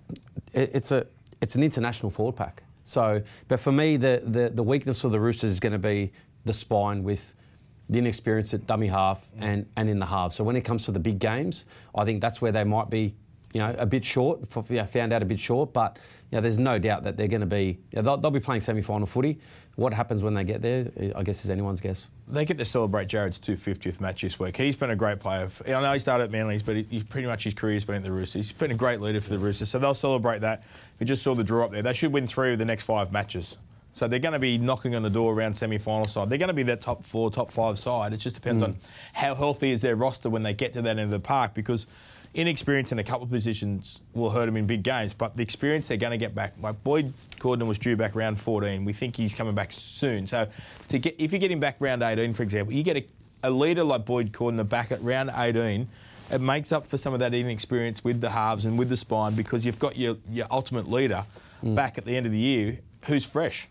[0.52, 1.06] it, it's a
[1.40, 2.62] it's an international forward pack.
[2.84, 6.12] So, but for me, the, the, the weakness of the Roosters is going to be
[6.44, 7.34] the spine with
[7.88, 10.32] the inexperience at dummy half and, and in the half.
[10.32, 11.64] So when it comes to the big games,
[11.94, 13.14] I think that's where they might be
[13.52, 15.98] you know, a bit short, for, you know, found out a bit short, but
[16.30, 18.40] you know, there's no doubt that they're going to be, you know, they'll, they'll, be
[18.40, 19.38] playing semi-final footy.
[19.76, 22.08] What happens when they get there, I guess, is anyone's guess.
[22.26, 24.56] They get to celebrate Jared's 250th match this week.
[24.56, 25.48] He's been a great player.
[25.66, 28.12] I know he started at Manly's, but he, pretty much his career's been at the
[28.12, 28.48] Roosters.
[28.48, 30.64] He's been a great leader for the Roosters, so they'll celebrate that.
[30.98, 31.82] We just saw the draw up there.
[31.82, 33.56] They should win three of the next five matches.
[33.94, 36.30] So they're going to be knocking on the door around semi-final side.
[36.30, 38.14] They're going to be that top four, top five side.
[38.14, 38.68] It just depends mm.
[38.68, 38.76] on
[39.12, 41.86] how healthy is their roster when they get to that end of the park because–
[42.34, 45.88] inexperience in a couple of positions will hurt him in big games, but the experience
[45.88, 46.54] they're going to get back.
[46.60, 48.84] Like Boyd Cordner was due back round 14.
[48.84, 50.26] We think he's coming back soon.
[50.26, 50.48] So
[50.88, 53.06] to get if you get him back round 18, for example, you get a,
[53.42, 55.88] a leader like Boyd Cordner back at round 18.
[56.30, 59.34] It makes up for some of that inexperience with the halves and with the spine
[59.34, 61.26] because you've got your, your ultimate leader
[61.62, 61.74] mm.
[61.74, 63.68] back at the end of the year who's fresh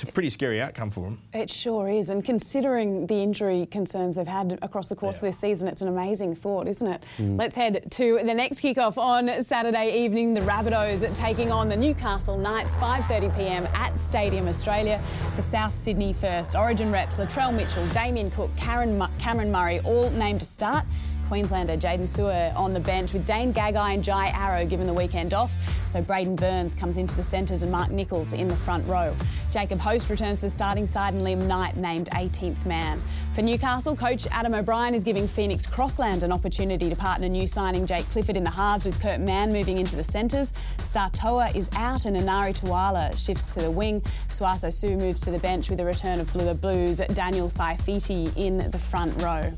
[0.00, 1.18] it's a pretty scary outcome for them.
[1.34, 2.08] It sure is.
[2.08, 5.26] And considering the injury concerns they've had across the course yeah.
[5.26, 7.04] of this season, it's an amazing thought, isn't it?
[7.16, 7.36] Mm.
[7.36, 10.34] Let's head to the next kickoff on Saturday evening.
[10.34, 15.02] The Rabbitohs taking on the Newcastle Knights, 5.30pm at Stadium Australia.
[15.34, 16.54] The South Sydney first.
[16.54, 20.84] Origin reps Latrell Mitchell, Damien Cook, Karen, Cameron Murray all named to start.
[21.28, 25.34] Queenslander Jaydn Su'A on the bench with Dane Gagai and Jai Arrow given the weekend
[25.34, 25.52] off.
[25.86, 29.14] So Braidon Burns comes into the centres and Mark Nicholls in the front row.
[29.50, 33.00] Jacob Host returns to the starting side and Liam Knight named 18th man.
[33.34, 37.84] For Newcastle, coach Adam O'Brien is giving Phoenix Crossland an opportunity to partner new signing
[37.84, 40.54] Jake Clifford in the halves with Kurt Mann moving into the centres.
[40.78, 44.00] Star Toa is out and Enari Tuala shifts to the wing.
[44.28, 48.70] Sauaso Sue moves to the bench with the return of Blue Blues Daniel Saifiti in
[48.70, 49.52] the front row.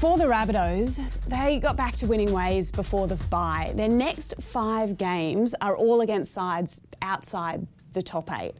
[0.00, 3.72] For the Rabbitohs, they got back to winning ways before the bye.
[3.74, 8.52] Their next five games are all against sides outside the top eight.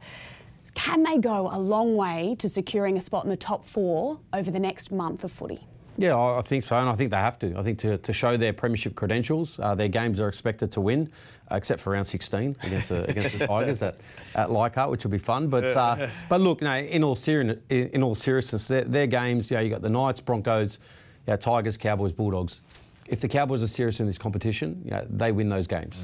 [0.75, 4.51] Can they go a long way to securing a spot in the top four over
[4.51, 5.59] the next month of footy?
[5.99, 7.55] Yeah, I I think so, and I think they have to.
[7.59, 11.11] I think to, to show their premiership credentials, uh, their games are expected to win,
[11.51, 13.96] uh, except for round 16 against the, against the Tigers at,
[14.35, 15.49] at Leichhardt, which will be fun.
[15.49, 19.51] But uh, but look, no, in all seri- in, in all seriousness, their, their games,
[19.51, 20.79] you know, you got the Knights, Broncos,
[21.26, 22.60] you know, Tigers, Cowboys, Bulldogs.
[23.08, 26.02] If the Cowboys are serious in this competition, you know, they win those games.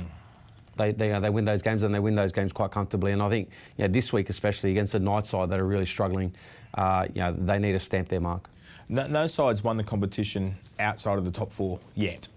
[0.77, 3.13] They, they, uh, they win those games and they win those games quite comfortably.
[3.13, 5.85] And I think you know, this week, especially against the Knights side that are really
[5.85, 6.35] struggling,
[6.75, 8.49] uh, you know, they need to stamp their mark.
[8.89, 12.29] No, no side's won the competition outside of the top four yet.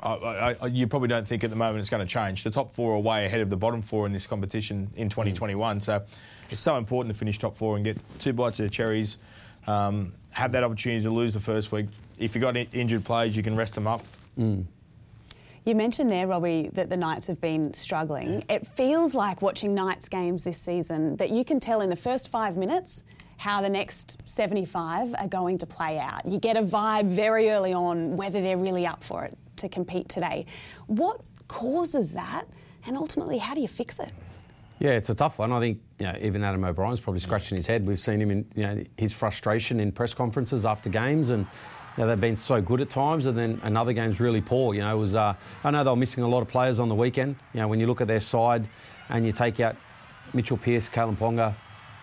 [0.00, 2.44] I, I, I, you probably don't think at the moment it's going to change.
[2.44, 5.80] The top four are way ahead of the bottom four in this competition in 2021.
[5.80, 6.02] So
[6.50, 9.18] it's so important to finish top four and get two bites of the cherries.
[9.66, 11.86] Um, have that opportunity to lose the first week.
[12.18, 14.02] If you've got in- injured players, you can rest them up.
[14.38, 14.64] Mm.
[15.64, 18.44] You mentioned there, Robbie, that the Knights have been struggling.
[18.48, 22.30] It feels like watching Knights games this season that you can tell in the first
[22.30, 23.02] five minutes
[23.38, 26.24] how the next 75 are going to play out.
[26.24, 30.08] You get a vibe very early on whether they're really up for it to compete
[30.08, 30.46] today.
[30.86, 32.44] What causes that?
[32.86, 34.12] And ultimately, how do you fix it?
[34.78, 35.52] Yeah, it's a tough one.
[35.52, 37.86] I think you know, even Adam O'Brien's probably scratching his head.
[37.86, 41.46] We've seen him in you know, his frustration in press conferences after games, and
[41.96, 44.74] you know, they've been so good at times, and then another game's really poor.
[44.74, 46.88] You know, it was uh, I know they were missing a lot of players on
[46.88, 47.36] the weekend.
[47.54, 48.68] You know, when you look at their side,
[49.08, 49.76] and you take out
[50.34, 51.54] Mitchell Pearce, Kalyn Ponga,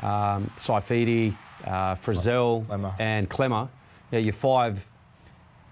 [0.05, 2.95] um, Saifiti, uh, Frizzell, Klemmer.
[2.99, 3.69] and Klemmer,
[4.11, 4.89] yeah, your five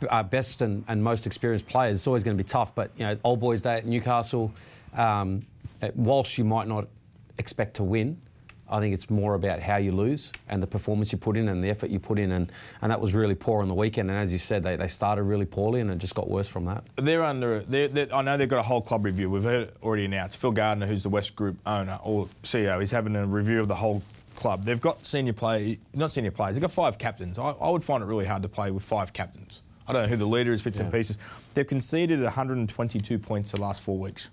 [0.10, 1.98] uh, best and, and most experienced players.
[1.98, 4.54] It's always going to be tough, but you know, old boys day at Newcastle.
[4.94, 5.46] Um,
[5.96, 6.88] whilst you might not
[7.38, 8.22] expect to win,
[8.72, 11.62] I think it's more about how you lose and the performance you put in and
[11.62, 12.50] the effort you put in, and,
[12.82, 14.10] and that was really poor on the weekend.
[14.10, 16.66] And as you said, they, they started really poorly, and it just got worse from
[16.66, 16.84] that.
[16.96, 17.60] They're under.
[17.60, 19.30] They're, they're, I know they've got a whole club review.
[19.30, 20.38] We've heard it already announced.
[20.38, 23.76] Phil Gardner, who's the West Group owner or CEO, is having a review of the
[23.76, 24.02] whole
[24.36, 24.64] club.
[24.64, 26.56] They've got senior play, not senior players.
[26.56, 27.38] They've got five captains.
[27.38, 29.62] I, I would find it really hard to play with five captains.
[29.88, 30.98] I don't know who the leader is, bits and Yeah.
[31.00, 31.18] pieces.
[31.54, 34.30] They've conceded 122 points the last four weeks.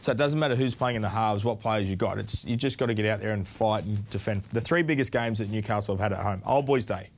[0.00, 2.18] So it doesn't matter who's playing in the halves, what players you got.
[2.18, 4.44] It's you just got to get out there and fight and defend.
[4.44, 7.10] The three biggest games that Newcastle have had at home: Old Boys Day,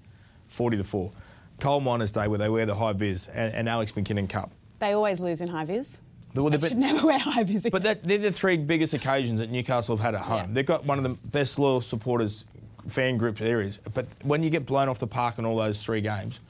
[0.48, 1.12] 40 to four;
[1.60, 4.50] Coal Miners Day, where they wear the high vis, and, and Alex McKinnon Cup.
[4.78, 6.02] They always lose in high vis.
[6.34, 7.68] Well, They they've should never wear high vis.
[7.70, 10.48] but that, they're the three biggest occasions that Newcastle have had at home.
[10.48, 10.54] Yeah.
[10.54, 12.44] They've got one of the best loyal supporters,
[12.88, 13.78] fan group areas.
[13.92, 16.40] But when you get blown off the park in all those three games,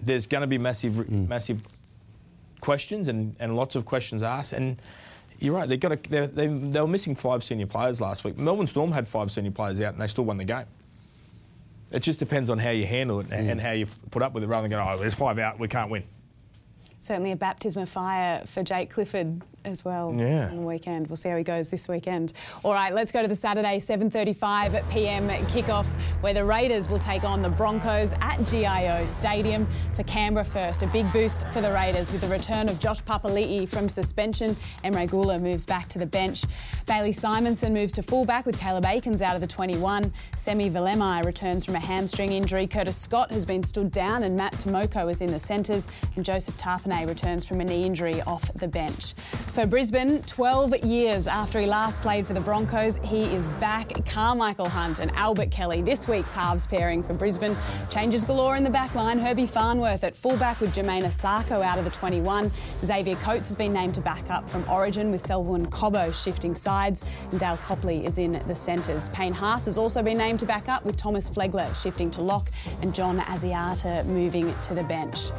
[0.00, 1.28] there's going to be massive, mm.
[1.28, 1.62] massive
[2.60, 4.52] questions and, and lots of questions asked.
[4.52, 4.80] And
[5.42, 8.38] you're right, they've got a, they're, they, they were missing five senior players last week.
[8.38, 10.66] Melbourne Storm had five senior players out and they still won the game.
[11.90, 14.44] It just depends on how you handle it and, and how you put up with
[14.44, 16.04] it rather than going, oh, there's five out, we can't win.
[17.00, 20.48] Certainly a baptism of fire for Jake Clifford as well Yeah.
[20.48, 21.06] on the weekend.
[21.08, 22.32] We'll see how he goes this weekend.
[22.62, 25.28] All right, let's go to the Saturday 7:35 p.m.
[25.46, 25.86] kickoff
[26.20, 30.82] where the Raiders will take on the Broncos at GIO Stadium for Canberra first.
[30.82, 34.56] A big boost for the Raiders with the return of Josh Papali'i from suspension.
[34.84, 36.44] Emre Guler moves back to the bench.
[36.86, 40.12] Bailey Simonsson moves to fullback with Caleb Aekins out of the 21.
[40.36, 42.66] Semi Valemei returns from a hamstring injury.
[42.66, 45.88] Curtis Scott has been stood down and Matt Timoko is in the centres.
[46.16, 49.14] And Joseph Tapine returns from a knee injury off the bench.
[49.52, 53.90] For Brisbane, 12 years after he last played for the Broncos, he is back.
[54.06, 57.54] Karmichael Hunt and Albert Kelly, this week's halves pairing for Brisbane.
[57.90, 59.18] Changes galore in the back line.
[59.18, 62.50] Herbie Farnworth at fullback with Jamayne Isaako out of the 21.
[62.82, 67.04] Xavier Coates has been named to back up from Origin with Selwyn Cobbo shifting sides.
[67.30, 69.10] And Dale Copley is in the centres.
[69.10, 72.48] Payne Haas has also been named to back up with Thomas Flegler shifting to lock
[72.80, 75.30] and John Asiata moving to the bench.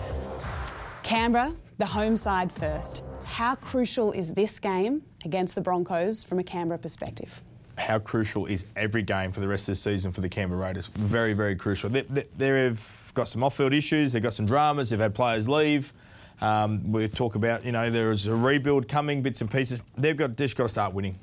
[1.02, 3.04] Canberra, the home side first.
[3.26, 7.44] How crucial is this game against the Broncos from a Canberra perspective?
[7.78, 10.88] how crucial is every game for the rest of the season for the Canberra Raiders?
[10.88, 11.90] Very, very crucial.
[11.90, 14.14] They, they, they've got some off-field issues.
[14.14, 14.90] They've got some dramas.
[14.90, 15.94] They've had players leave.
[16.42, 19.82] Um, we talk about, you know, there is a rebuild coming, bits and pieces.
[19.96, 21.18] They've got just got to start winning.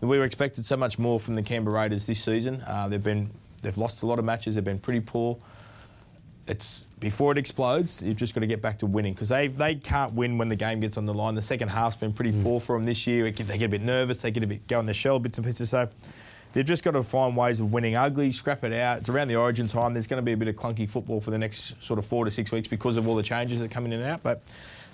[0.00, 2.60] We were expected so much more from the Canberra Raiders this season.
[2.66, 3.30] Uh, they've been
[3.62, 4.56] they've lost a lot of matches.
[4.56, 5.38] They've been pretty poor.
[6.46, 9.76] It's before it explodes, you've just got to get back to winning because they they
[9.76, 11.34] can't win when the game gets on the line.
[11.34, 13.26] The second half's been pretty poor for them this year.
[13.26, 14.22] It They get a bit nervous.
[14.22, 15.70] They get a bit go in their shell bits and pieces.
[15.70, 15.88] So
[16.52, 18.98] they've just got to find ways of winning ugly, scrap it out.
[18.98, 19.94] It's around the Origin time.
[19.94, 22.24] There's going to be a bit of clunky football for the next sort of four
[22.24, 24.22] to six weeks because of all the changes that come in and out.
[24.22, 24.42] But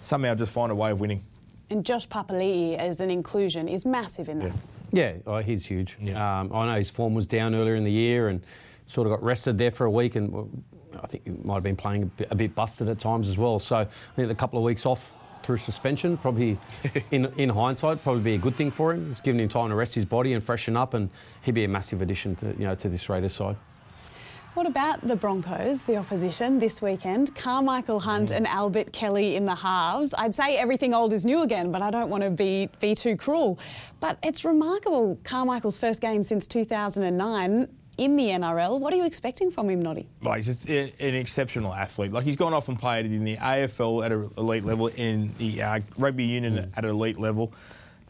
[0.03, 1.25] somehow just find a way of winning.
[1.71, 4.57] And Josh Papali'i as an inclusion is massive in that.
[4.91, 5.97] Yeah, oh, he's huge.
[6.01, 6.41] Yeah.
[6.41, 8.43] Um, I know his form was down earlier in the year and
[8.87, 10.49] sort of got rested there for a week, and well,
[11.03, 13.39] I think he might have been playing a bit, a bit busted at times as
[13.39, 13.59] well.
[13.59, 16.59] So I think the couple of weeks off through suspension probably,
[17.11, 19.09] in, in hindsight, probably be a good thing for him.
[19.09, 21.11] It's giving him time to rest his body and freshen up, and
[21.43, 23.57] he'd be a massive addition to you know to this Raiders side.
[24.59, 27.33] What about the Broncos, the opposition, this weekend?
[27.37, 28.37] Karmichael Hunt mm.
[28.37, 30.15] and Albert Kelly in the halves.
[30.19, 33.17] I'd say everything old is new again, but I don't want to be, be too
[33.17, 33.59] cruel.
[34.01, 38.81] But it's remarkable, Karmichael's first game since 2009 in the NRL.
[38.81, 40.07] What are you expecting from him, Noddy?
[40.23, 42.13] Like he's a- an exceptional athlete.
[42.13, 45.61] Like he's gone off and played in the AFL at an elite level, in the
[45.63, 47.53] uh, rugby union at an elite level.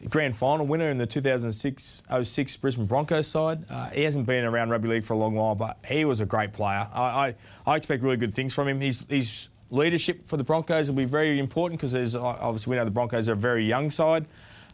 [0.09, 3.65] Grand final winner in the 2006-06 Brisbane Broncos side.
[3.69, 6.27] Uh, he hasn't been around rugby league for a long while, but he was a
[6.27, 6.87] great player.
[6.93, 7.35] I, I,
[7.67, 8.81] I expect really good things from him.
[8.81, 12.93] His, his leadership for the Broncos will be very important because obviously we know the
[12.93, 14.27] Broncos are a very young side.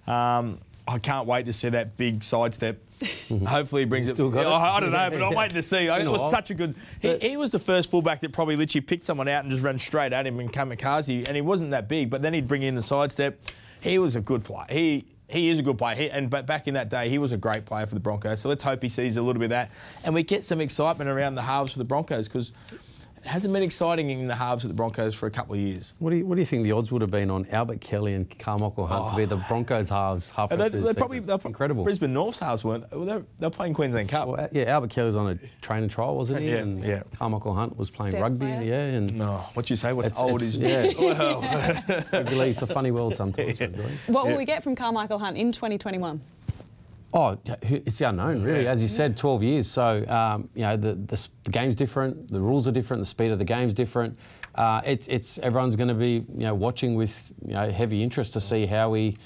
[0.07, 2.79] Um, I can't wait to see that big sidestep.
[3.01, 3.47] Mm-hmm.
[3.47, 4.17] Hopefully, he brings He's it.
[4.17, 4.77] still got Yeah, it?
[4.77, 5.87] I, don't know, but I'm waiting to see.
[5.87, 6.75] It was such a good.
[7.01, 9.79] He, he was the first fullback that probably literally picked someone out and just ran
[9.79, 12.11] straight at him and kamikaze, and he wasn't that big.
[12.11, 13.41] But then he'd bring in the sidestep.
[13.81, 14.67] He was a good player.
[14.69, 15.97] He he is a good player.
[15.97, 18.41] He, and but back in that day, he was a great player for the Broncos.
[18.41, 19.71] So let's hope he sees a little bit of that,
[20.05, 22.53] and we get some excitement around the halves for the Broncos because
[23.27, 25.95] hasn't been exciting in the halves of the Broncos for a couple of years.
[25.99, 28.15] What do you What do you think the odds would have been on Albert Kelly
[28.15, 29.45] and Karmichael Hunt to be the oh.
[29.49, 31.85] Broncos halves halfway And they, through they the probably they're incredible.
[31.85, 32.85] Brisbane North's halves weren't.
[32.91, 34.29] They're, they're playing Queensland Cup.
[34.29, 36.51] Well, yeah, Albert Kelly was on a training trial, wasn't he?
[36.51, 37.03] Yeah, and yeah.
[37.17, 38.47] Karmichael Hunt was playing Deaf rugby.
[38.47, 38.63] player.
[38.63, 39.93] Yeah, and no, what do you say?
[39.93, 42.03] What's It's- old it's- is yeah.
[42.13, 43.61] rugby league, it's a funny world sometimes.
[43.61, 43.91] rugby league.
[44.07, 44.39] What will Yeah.
[44.39, 46.21] we get from Karmichael Hunt in 2021?
[47.17, 48.67] Oh, it's the unknown, really.
[48.67, 49.71] As you said, 12 years.
[49.71, 53.31] So, um, you know, the, the, the game's different, the rules are different, the speed
[53.31, 54.19] of the game's different.
[54.57, 58.33] Uh, it's, it's everyone's going to be, you know, watching with you know, heavy interest
[58.33, 59.17] to see how he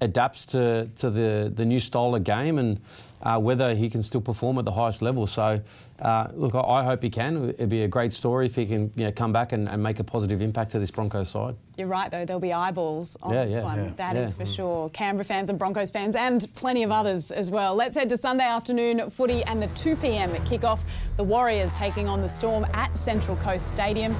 [0.00, 2.80] adapts to, to the, the new style of game and
[3.26, 5.26] uh, whether he can still perform at the highest level.
[5.26, 5.60] So,
[6.00, 7.50] uh, look, I, I hope he can.
[7.50, 9.98] It'd be a great story if he can you know, come back and, and make
[9.98, 11.56] a positive impact to this Broncos side.
[11.76, 12.24] You're right, though.
[12.24, 13.84] There'll be eyeballs on Yeah, this yeah, one.
[13.84, 13.90] yeah.
[13.96, 14.90] That is for sure.
[14.90, 17.74] Canberra fans and Broncos fans, and plenty of others as well.
[17.74, 20.30] Let's head to Sunday afternoon footy and the 2 p.m.
[20.44, 20.84] kick-off.
[21.16, 24.14] The Warriors taking on the Storm at Central Coast Stadium.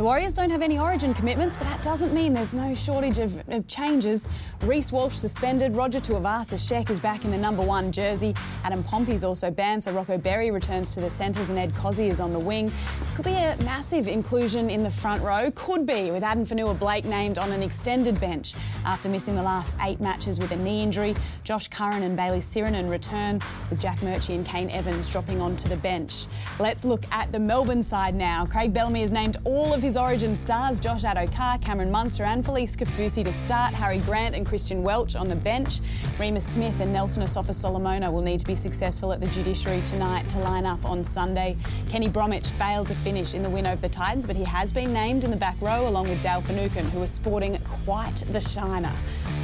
[0.00, 3.46] The Warriors don't have any origin commitments, but that doesn't mean there's no shortage of,
[3.50, 4.26] of changes.
[4.62, 5.76] Reece Walsh suspended.
[5.76, 8.34] Roger Tuivasa Sheck is back in the number one jersey.
[8.64, 12.18] Adam Pompey's also banned, so Rocco Berry returns to the centres and Ed Kosi is
[12.18, 12.72] on the wing.
[13.14, 15.50] Could be a massive inclusion in the front row.
[15.54, 18.54] Could be, with Addin Fonua-Blake named on an extended bench
[18.86, 21.14] after missing the last eight matches with a knee injury.
[21.44, 25.76] Josh Curran and Bayley Sironen return, with Jack Murchie and Kane Evans dropping onto the
[25.76, 26.24] bench.
[26.58, 28.46] Let's look at the Melbourne side now.
[28.46, 32.76] Craig Bellamy has named all of his Origin stars Josh Addo-Carr, Cameron Munster, and Felise
[32.76, 33.74] Kaufusi to start.
[33.74, 35.80] Harry Grant and Christian Welch on the bench.
[36.18, 40.28] Remus Smith and Nelson Asofa Solomona will need to be successful at the judiciary tonight
[40.30, 41.56] to line up on Sunday.
[41.88, 44.92] Kenny Bromwich failed to finish in the win over the Titans, but he has been
[44.92, 48.94] named in the back row along with Dale Finucane, who was sporting quite the shiner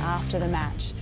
[0.01, 0.93] after the match.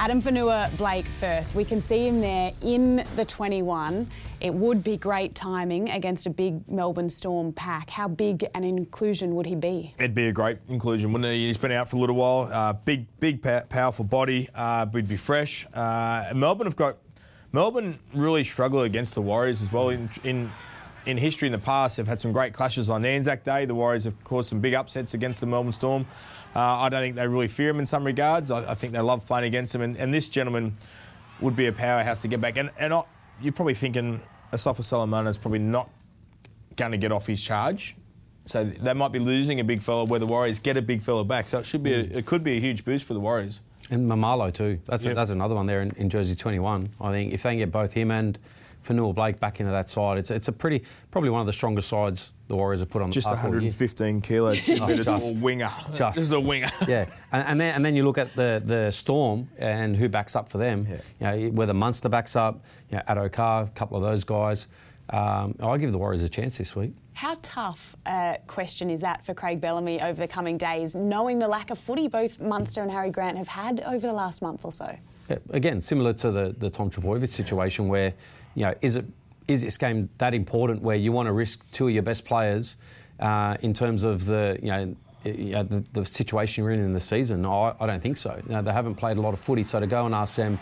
[0.00, 1.54] Addin Fonua-Blake first.
[1.54, 4.08] We can see him there in the 21.
[4.40, 7.90] It would be great timing against a big Melbourne Storm pack.
[7.90, 9.92] How big an inclusion would he be?
[9.98, 11.48] It'd be a great inclusion, wouldn't he?
[11.48, 12.48] He's been out for a little while.
[12.50, 14.48] Uh, big, big, powerful body.
[14.54, 15.66] Uh, would be fresh.
[15.74, 16.96] Uh, Melbourne have got.
[17.52, 19.90] Melbourne really struggle against the Warriors as well.
[19.90, 20.50] In, in
[21.06, 23.64] in history in the past, they've had some great clashes on Anzac Day.
[23.64, 26.06] The Warriors have caused some big upsets against the Melbourne Storm.
[26.54, 28.50] Uh, I don't think they really fear him in some regards.
[28.50, 29.82] I, I think they love playing against him.
[29.82, 30.76] And, and this gentleman
[31.40, 32.56] would be a powerhouse to get back.
[32.56, 33.02] And, and I,
[33.40, 34.20] you're probably thinking
[34.52, 35.88] Asofa Solomona is probably not
[36.76, 37.96] going to get off his charge.
[38.46, 41.24] So they might be losing a big fella where the Warriors get a big fella
[41.24, 41.46] back.
[41.46, 43.60] So it should be a, it could be a huge boost for the Warriors.
[43.90, 44.80] And Mamalo too.
[44.86, 45.14] That's Yep.
[45.14, 46.90] that's another one there in, in Jersey 21.
[47.00, 48.38] I think if they can get both him and
[48.84, 52.32] Fonua-Blake back into that side, it's it's a pretty probably one of the strongest sides
[52.48, 53.70] the Warriors have put on Just the park all year.
[53.70, 54.68] 115 kilos.
[54.68, 55.40] It's a just.
[55.40, 55.70] winger.
[55.94, 56.16] Just.
[56.16, 56.68] This is a winger.
[56.88, 60.34] yeah, and, and then and then you look at the the Storm and who backs
[60.34, 60.86] up for them.
[60.88, 61.36] Yeah.
[61.36, 64.66] You know, whether Munster backs up, you know, Addo-Carr, a couple of those guys.
[65.10, 66.92] Um, I give the Warriors a chance this week.
[67.14, 71.48] How tough a question is that for Craig Bellamy over the coming days, knowing the
[71.48, 74.72] lack of footy both Munster and Harry Grant have had over the last month or
[74.72, 74.96] so?
[75.28, 78.14] Yeah, again, similar to the, the Tom Trbojevic situation, where
[78.54, 79.04] you know, is it
[79.48, 82.76] is this game that important where you want to risk two of your best players
[83.18, 84.96] uh, in terms of the you know.
[85.22, 88.40] the, the situation we're in in the season, I, I don't think so.
[88.46, 90.58] You know, they haven't played a lot of footy, so to go and ask them,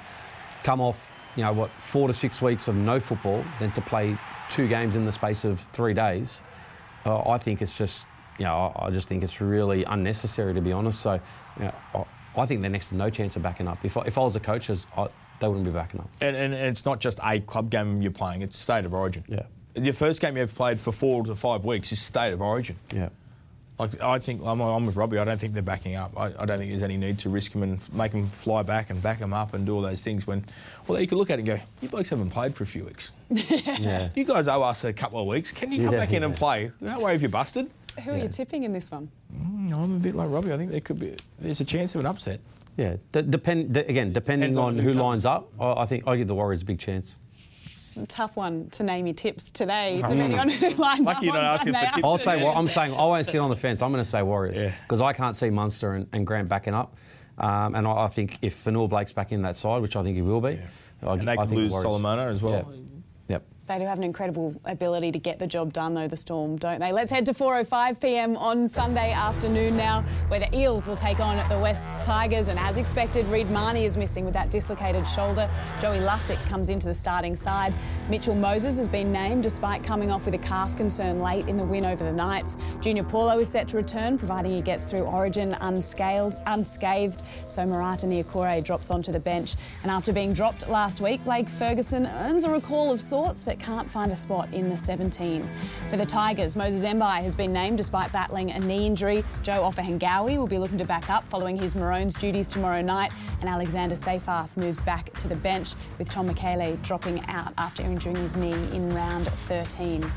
[0.65, 4.19] come off, you know, what four to six weeks of no football, then to play
[4.51, 6.41] two games in the space of three days,
[7.07, 8.05] uh, I think it's just,
[8.41, 11.01] you know, I, I just think it's really unnecessary to be honest.
[11.03, 11.21] So,
[11.59, 12.05] you know, I,
[12.43, 13.85] I think they're next to no chance of backing up.
[13.85, 15.07] If I, if I was a coach, I,
[15.41, 16.11] they wouldn't be backing up.
[16.21, 19.25] And, and, and it's not just a club game you're playing; it's state of origin.
[19.29, 19.43] Yeah.
[19.75, 22.77] Your first game you ever played for four to five weeks is state of origin.
[22.93, 23.11] Yeah.
[23.79, 25.19] Like I think I'm, I'm with Robbie.
[25.19, 26.13] I don't think they're backing up.
[26.17, 28.91] I, I don't think there's any need to risk him and make him fly back
[28.91, 30.27] and back him up and do all those things.
[30.27, 30.45] When,
[30.89, 32.85] well, you could look at it and go, "You blokes haven't played for a few
[32.87, 33.13] weeks.
[33.31, 34.09] Yeah.
[34.17, 35.53] You guys owe us a couple of weeks.
[35.53, 36.73] Can you come Yeah, back in and play?
[36.83, 37.71] Don't worry if you're busted."
[38.05, 39.11] Who are you tipping in this one?
[39.33, 40.53] Mm, I'm a bit like Robbie.
[40.53, 42.41] I think there could be there's a chance of an upset.
[42.79, 42.97] Yeah.
[43.13, 45.01] D- depend, d- again, depending Depends on on who who comes.
[45.05, 47.17] lines up, I, I think I give the Warriors a big chance.
[48.07, 51.43] Tough one to name your tips today, depending on who lines Lucky up you're not
[51.45, 52.01] asking for tips.
[52.05, 52.93] I'll say what I'm saying.
[52.95, 53.83] I won't sit on the fence.
[53.83, 54.75] I'm going to say Warriors Yeah.
[54.83, 56.97] because I can't see Munster and, and Grant backing up.
[57.39, 60.23] Um, and I, I think if Fonua-Blake's back in that side, which I think he
[60.23, 60.61] will be,
[61.03, 62.73] I, And they I could think the lose Solomona as well.
[62.73, 62.81] Yeah.
[63.69, 66.81] They do have an incredible ability to get the job done, though, the Storm, don't
[66.81, 66.91] they?
[66.91, 71.37] Let's head to 4.05 pm on Sunday afternoon now, where the Eels will take on
[71.37, 72.49] at the West Tigers.
[72.49, 75.51] And as expected, Reed Mahoney is missing with that dislocated shoulder.
[75.83, 77.75] Joey Lussick comes into the starting side.
[78.09, 81.65] Mitchell Moses has been named despite coming off with a calf concern late in the
[81.65, 82.57] win over the Knights.
[82.81, 87.23] Junior Paulo is set to return, providing he gets through Origin unscaled, unscathed.
[87.49, 89.57] So Marata Niukore drops onto the bench.
[89.83, 93.91] And after being dropped last week, Blake Ferguson earns a recall of sorts, but can't
[93.91, 95.49] find a spot in the 17.
[95.91, 99.25] For the Tigers, Moses Mbye has been named despite battling a knee injury.
[99.43, 103.13] Joe Ofahengaue will be looking to back up following his Maroons duties tomorrow night.
[103.41, 108.17] And Alexander Seyfarth moves back to the bench, with Tom Mikaele dropping out after injuring
[108.17, 110.11] his knee in round 13.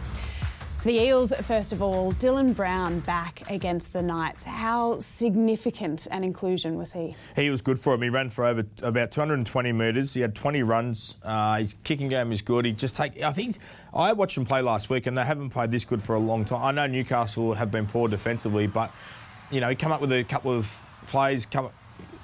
[0.82, 4.46] For the Eels, first of all, Dylan Brown back against the Knights.
[4.46, 7.16] How significant an inclusion was he?
[7.36, 8.02] He was good for him.
[8.02, 10.16] He ran for over about 220 metres.
[10.16, 11.18] He had 20 runs.
[11.22, 12.66] Uh, his kicking game is good.
[12.66, 13.22] He just take.
[13.22, 13.58] I think
[13.94, 16.46] I watched him play last week, and they haven't played this good for a long
[16.46, 16.64] time.
[16.64, 18.92] I know Newcastle have been poor defensively, but
[19.52, 21.46] you know he come up with a couple of plays.
[21.46, 21.70] Come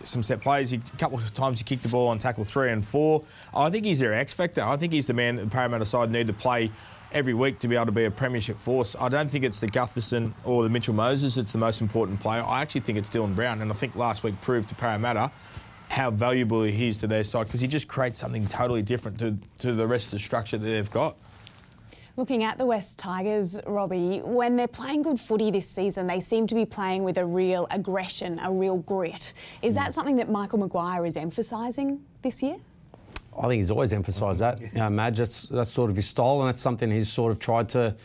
[0.03, 0.71] some set plays.
[0.71, 3.23] He, a couple of times he kicked the ball on tackle three and four.
[3.53, 4.63] I think he's their X factor.
[4.63, 6.71] I think he's the man that the Parramatta side need to play
[7.11, 8.95] every week to be able to be a premiership force.
[8.99, 12.43] I don't think it's the Gutherson or the Mitchell Moses that's the most important player.
[12.43, 15.31] I actually think it's Dylan Brown, and I think last week proved to Parramatta
[15.89, 19.37] how valuable he is to their side because he just creates something totally different to,
[19.59, 21.17] to the rest of the structure that they've got.
[22.17, 26.47] Looking at the West Tigers, Robbie, when they're playing good footy this season, they seem
[26.47, 29.35] to be playing with a real aggression, a real grit.
[29.61, 29.75] Is mm.
[29.77, 32.57] that something that Michael Maguire is emphasising this year?
[33.39, 34.59] I think he's always emphasised that.
[34.61, 37.39] You know, Madge, that's, that's sort of his style, and that's something he's sort of
[37.39, 37.95] tried to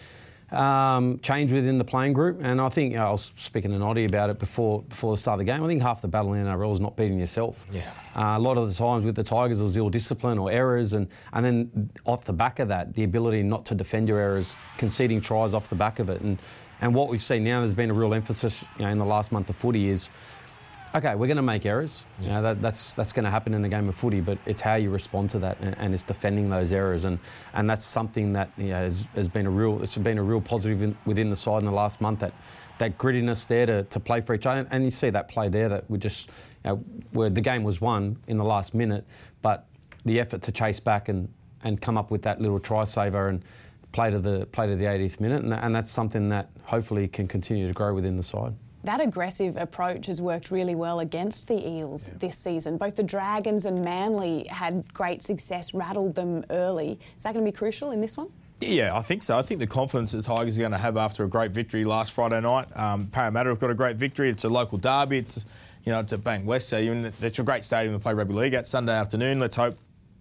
[0.52, 2.38] um, change within the playing group.
[2.42, 5.16] And I think you know, I was speaking to Noddy about it before before the
[5.16, 5.62] start of the game.
[5.62, 7.64] I think half the battle in NRL is not beating yourself.
[7.72, 7.90] Yeah.
[8.14, 10.92] Uh, a lot of the times with the Tigers, it was ill discipline or errors,
[10.92, 14.54] and, and then off the back of that, the ability not to defend your errors,
[14.76, 16.20] conceding tries off the back of it.
[16.20, 16.38] And,
[16.80, 19.32] and what we've seen now, there's been a real emphasis you know, in the last
[19.32, 20.10] month of footy is
[20.94, 22.04] okay, we're going to make errors.
[22.20, 24.60] You know, that, that's that's going to happen in a game of footy, but it's
[24.60, 27.18] how you respond to that, and, and it's defending those errors, and
[27.54, 30.40] and that's something that you know, has, has been a real it's been a real
[30.40, 32.20] positive in, within the side in the last month.
[32.20, 32.34] That
[32.78, 35.68] that grittiness there to, to play for each other, and you see that play there
[35.68, 36.28] that we just
[36.64, 36.76] you know,
[37.12, 39.04] where the game was won in the last minute,
[39.40, 39.66] but
[40.04, 41.28] the effort to chase back and
[41.64, 43.42] and come up with that little try saver and.
[43.92, 47.28] Play to the play to the 80th minute, and, and that's something that hopefully can
[47.28, 48.54] continue to grow within the side.
[48.84, 52.78] That aggressive approach has worked really well against the Eels this season.
[52.78, 56.98] Both the Dragons and Manly had great success, rattled them early.
[57.16, 58.28] Is that going to be crucial in this one?
[58.58, 59.38] Yeah, I think so.
[59.38, 62.12] I think the confidence the Tigers are going to have after a great victory last
[62.12, 62.76] Friday night.
[62.76, 64.30] Um, Parramatta have got a great victory.
[64.30, 65.18] It's a local derby.
[65.18, 65.44] It's
[65.84, 68.54] you know it's at Bankwest, so in, it's a great stadium to play rugby league
[68.54, 69.40] at Sunday afternoon.
[69.40, 69.76] Let's hope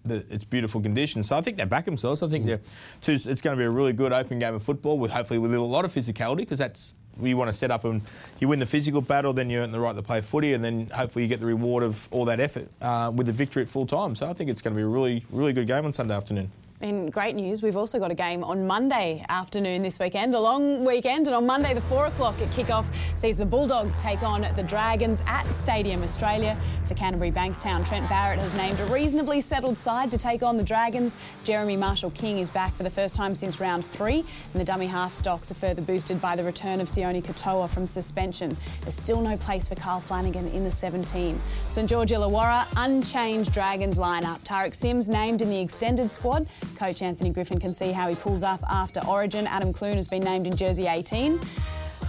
[0.05, 1.27] that it's beautiful conditions.
[1.27, 2.23] So I think they back themselves.
[2.23, 2.61] I think they're
[3.01, 5.53] two, it's going to be a really good open game of football with hopefully with
[5.53, 6.95] a lot of physicality because that's
[7.29, 8.01] you want to set up and
[8.39, 10.87] you win the physical battle, then you earn the right to play footy, and then
[10.87, 13.85] hopefully you get the reward of all that effort uh, with the victory at full
[13.85, 14.15] time.
[14.15, 16.51] So I think it's going to be a really really good game on Sunday afternoon.
[16.81, 20.83] In great news, we've also got a game on Monday afternoon this weekend, a long
[20.83, 24.63] weekend, and on Monday, the four o'clock at kickoff sees the Bulldogs take on the
[24.63, 26.57] Dragons at Stadium Australia.
[26.85, 30.63] For Canterbury Bankstown, Trent Barrett has named a reasonably settled side to take on the
[30.63, 31.17] Dragons.
[31.43, 34.87] Jeremy Marshall King is back for the first time since round three, and the dummy
[34.87, 38.57] half stocks are further boosted by the return of Sione Katoa from suspension.
[38.81, 41.39] There's still no place for Carl Flanagan in the 17.
[41.69, 44.39] St George Illawarra, unchanged Dragons lineup.
[44.39, 46.47] Tariq Sims named in the extended squad.
[46.75, 49.47] Coach Anthony Griffin can see how he pulls up after Origin.
[49.47, 51.39] Adam Clune has been named in jersey 18.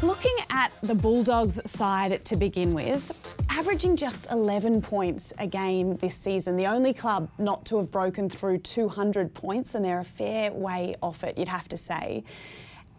[0.03, 3.12] Looking at the Bulldogs side to begin with,
[3.51, 8.28] averaging just 11 points a game this season, the only club not to have broken
[8.28, 12.24] through 200 points, and they're a fair way off it, you'd have to say.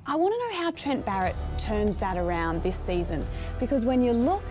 [0.06, 3.26] I want to know how Trent Barrett turns that around this season
[3.60, 4.44] because when you look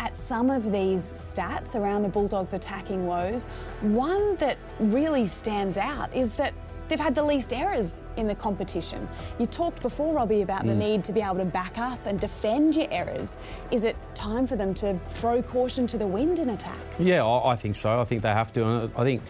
[0.00, 3.44] at some of these stats around the Bulldogs' attacking woes,
[3.82, 6.54] one that really stands out is that
[6.88, 9.06] they've had the least errors in the competition.
[9.38, 10.78] You talked before, Robbie, about the mm.
[10.78, 13.36] need to be able to back up and defend your errors.
[13.70, 16.80] Is it time for them to throw caution to the wind in attack?
[16.98, 18.00] Yeah, I, I think so.
[18.00, 18.64] I think they have to.
[18.64, 19.22] And I think,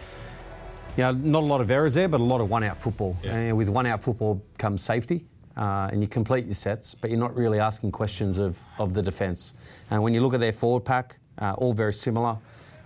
[0.95, 3.17] you know, not a lot of errors there, but a lot of one out football.
[3.25, 5.25] And with one out football comes safety.
[5.57, 9.01] Uh, and you complete your sets, but you're not really asking questions of, of the
[9.01, 9.53] defence.
[9.89, 12.37] And when you look at their forward pack, uh, all very similar.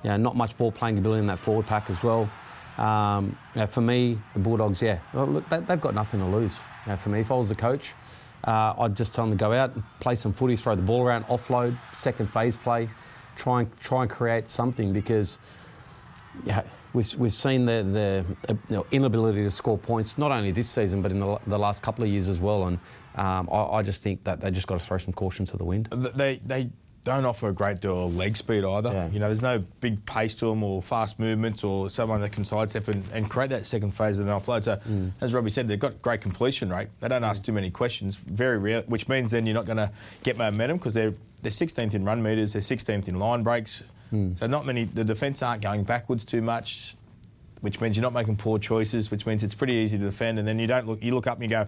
[0.03, 2.29] You know, not much ball playing ability in that forward pack as well.
[2.77, 6.25] Um, you know, for me, the Bulldogs, yeah, well, look, they, they've got nothing to
[6.25, 6.59] lose.
[6.85, 7.93] You know, for me, if I was the coach,
[8.43, 11.03] uh, I'd just tell them to go out and play some footy, throw the ball
[11.03, 12.89] around, offload, second phase play,
[13.35, 15.39] try and try and create something because
[16.43, 16.63] yeah,
[16.95, 20.69] we've, we've seen the, the uh, you know, inability to score points not only this
[20.69, 22.67] season but in the, the last couple of years as well.
[22.67, 22.79] And
[23.15, 25.65] um, I, I just think that they just got to throw some caution to the
[25.65, 25.87] wind.
[25.91, 26.69] They they
[27.03, 28.91] don't offer a great deal of leg speed either.
[28.91, 29.09] Yeah.
[29.09, 32.43] You know, there's no big pace to them or fast movements or someone that can
[32.43, 34.63] sidestep and, and create that second phase of an offload.
[34.63, 34.79] So,
[35.21, 36.87] as Robbie said, they've got great completion rate.
[36.99, 39.91] They don't ask too many questions, very rare, which means then you're not going to
[40.23, 43.83] get momentum because they're they're 16th in run meters, they're 16th in line breaks.
[44.09, 44.33] Hmm.
[44.35, 44.85] So not many.
[44.85, 46.95] The defence aren't going backwards too much
[47.65, 50.37] which means you're not making poor choices, which means it's pretty easy to defend.
[50.37, 51.67] And then you don't look, you look up and you go,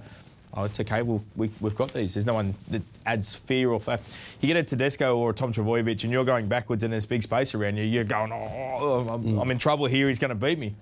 [0.54, 2.14] oh, it's okay, we'll, we, we've got these.
[2.14, 4.00] There's no one that adds fear or fa
[4.40, 7.24] You get a Tedesco or a Tom Trbojevic and you're going backwards and there's big
[7.24, 9.52] space around you, you're going, oh, I'm, I'm hmm.
[9.52, 10.76] in trouble here, he's going to beat me.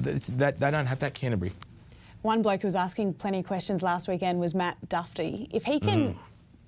[0.00, 1.52] That, that, they don't have that Canterbury.
[2.20, 5.48] One bloke who was asking plenty of questions last weekend was Matt Dufty.
[5.50, 6.18] If he can hmm.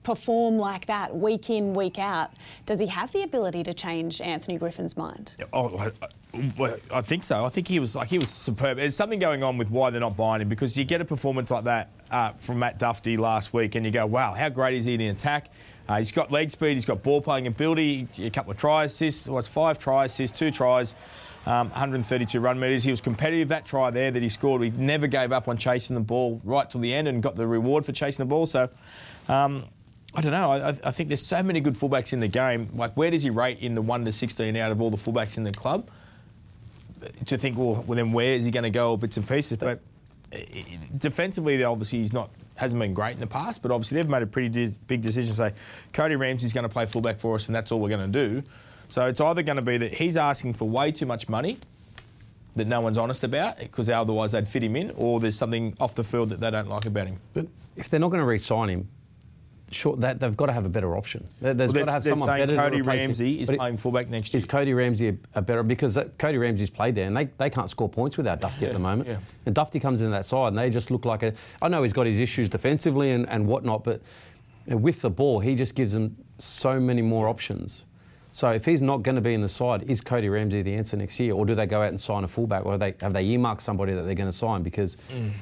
[0.03, 2.31] Perform like that week in, week out,
[2.65, 5.37] does he have the ability to change Anthony Griffin's mind?
[5.53, 5.91] Oh, I,
[6.91, 7.45] I- think so.
[7.45, 8.79] I think he was like he was superb.
[8.79, 11.51] There's something going on with why they're not buying him because you get a performance
[11.51, 14.85] like that uh, from Matt Dufty last week, and you go, "Wow, how great is
[14.87, 15.51] he in attack?"
[15.89, 19.27] Uh, he's got leg speed, he's got ball playing ability, a couple of try assists,
[19.27, 20.95] was five try assists, two tries,
[21.47, 22.85] um, 132 run meters.
[22.85, 23.49] He was competitive.
[23.49, 26.71] That try there that he scored, he never gave up on chasing the ball right
[26.71, 28.47] till the end and got the reward for chasing the ball.
[28.47, 28.71] So.
[29.29, 29.65] Um,
[30.15, 30.53] I don't know.
[30.53, 32.69] I, I think there's so many good fullbacks in the game.
[32.75, 35.37] Like, where does he rate in the 1 to 16 out of all the fullbacks
[35.37, 35.89] in the club?
[37.27, 39.57] To think, well, well then where is he going to go, bits and pieces?
[39.57, 39.81] But
[40.33, 40.39] uh,
[40.99, 43.63] defensively, obviously, he's not hasn't been great in the past.
[43.63, 45.31] But obviously, they've made a pretty dis- big decision.
[45.31, 45.55] to Say
[45.93, 48.43] Cody Ramsey's going to play fullback for us, and that's all we're going to do.
[48.89, 51.59] So it's either going to be that he's asking for way too much money
[52.57, 55.95] that no one's honest about because otherwise they'd fit him in, or there's something off
[55.95, 57.21] the field that they don't like about him.
[57.33, 57.47] But
[57.77, 58.89] if they're not going to re-sign him,
[59.71, 61.25] sure, that they've got to have a better option.
[61.41, 62.87] There- There's Well, got to have someone better Cody him.
[62.87, 64.39] Ramsey is But playing fullback next year.
[64.39, 67.51] Is Cody Ramsey a, a better because that, Cody Ramsey's played there and they, they
[67.51, 69.09] can't score points without Dufty at the moment.
[69.09, 69.19] yeah.
[69.47, 71.33] And Dufty comes into that side and they just look like a.
[71.63, 74.01] I know he's got his issues defensively and, and whatnot, but
[74.67, 77.85] with the ball, he just gives them so many more options.
[78.33, 80.97] So if he's not going to be in the side, is Cody Ramsey the answer
[80.97, 83.13] next year, or do they go out and sign a fullback, or have they have
[83.13, 84.63] they earmarked somebody that they're going to sign?
[84.63, 85.33] Because mm.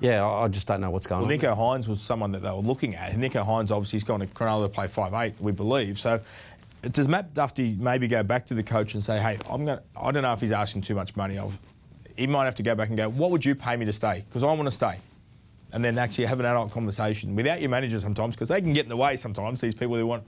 [0.00, 1.38] Yeah, I, I just don't know what's going Well, on.
[1.38, 3.12] Nicho Hynes was someone that they were looking at.
[3.12, 5.98] Nicho Hynes obviously has gone to Cronulla to play five eight, we believe.
[5.98, 6.20] So
[6.82, 10.10] does Matt Dufty maybe go back to the coach and say, hey, I'm going I
[10.12, 11.38] don't know if he's asking too much money.
[11.38, 11.58] I've,
[12.16, 14.24] he might have to go back and go, what would you pay me to stay?
[14.28, 14.98] Because I want to stay.
[15.72, 18.84] And then actually have an adult conversation without your manager sometimes, because they can get
[18.84, 20.24] in the way sometimes, these people who want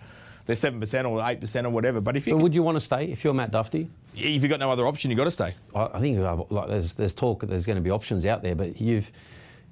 [0.47, 2.01] their 7% or 8% or whatever.
[2.01, 3.89] But if, you But can, would you want to stay if you're Matt Dufty?
[4.15, 5.55] if you've got no other option, you've got to stay.
[5.75, 8.43] I I think uh, like there's there's talk that there's going to be options out
[8.43, 9.11] there, but you've,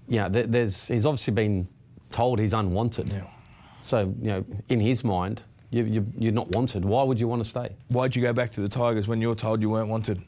[0.08, 1.68] you know, there's he's obviously been
[2.10, 3.08] told he's unwanted.
[3.08, 3.20] Yeah.
[3.80, 6.84] So you know, in his mind, you, you, you're not wanted.
[6.84, 7.76] Why would you want to stay?
[7.88, 10.20] Why'd you go back to the Tigers when you were told you weren't wanted?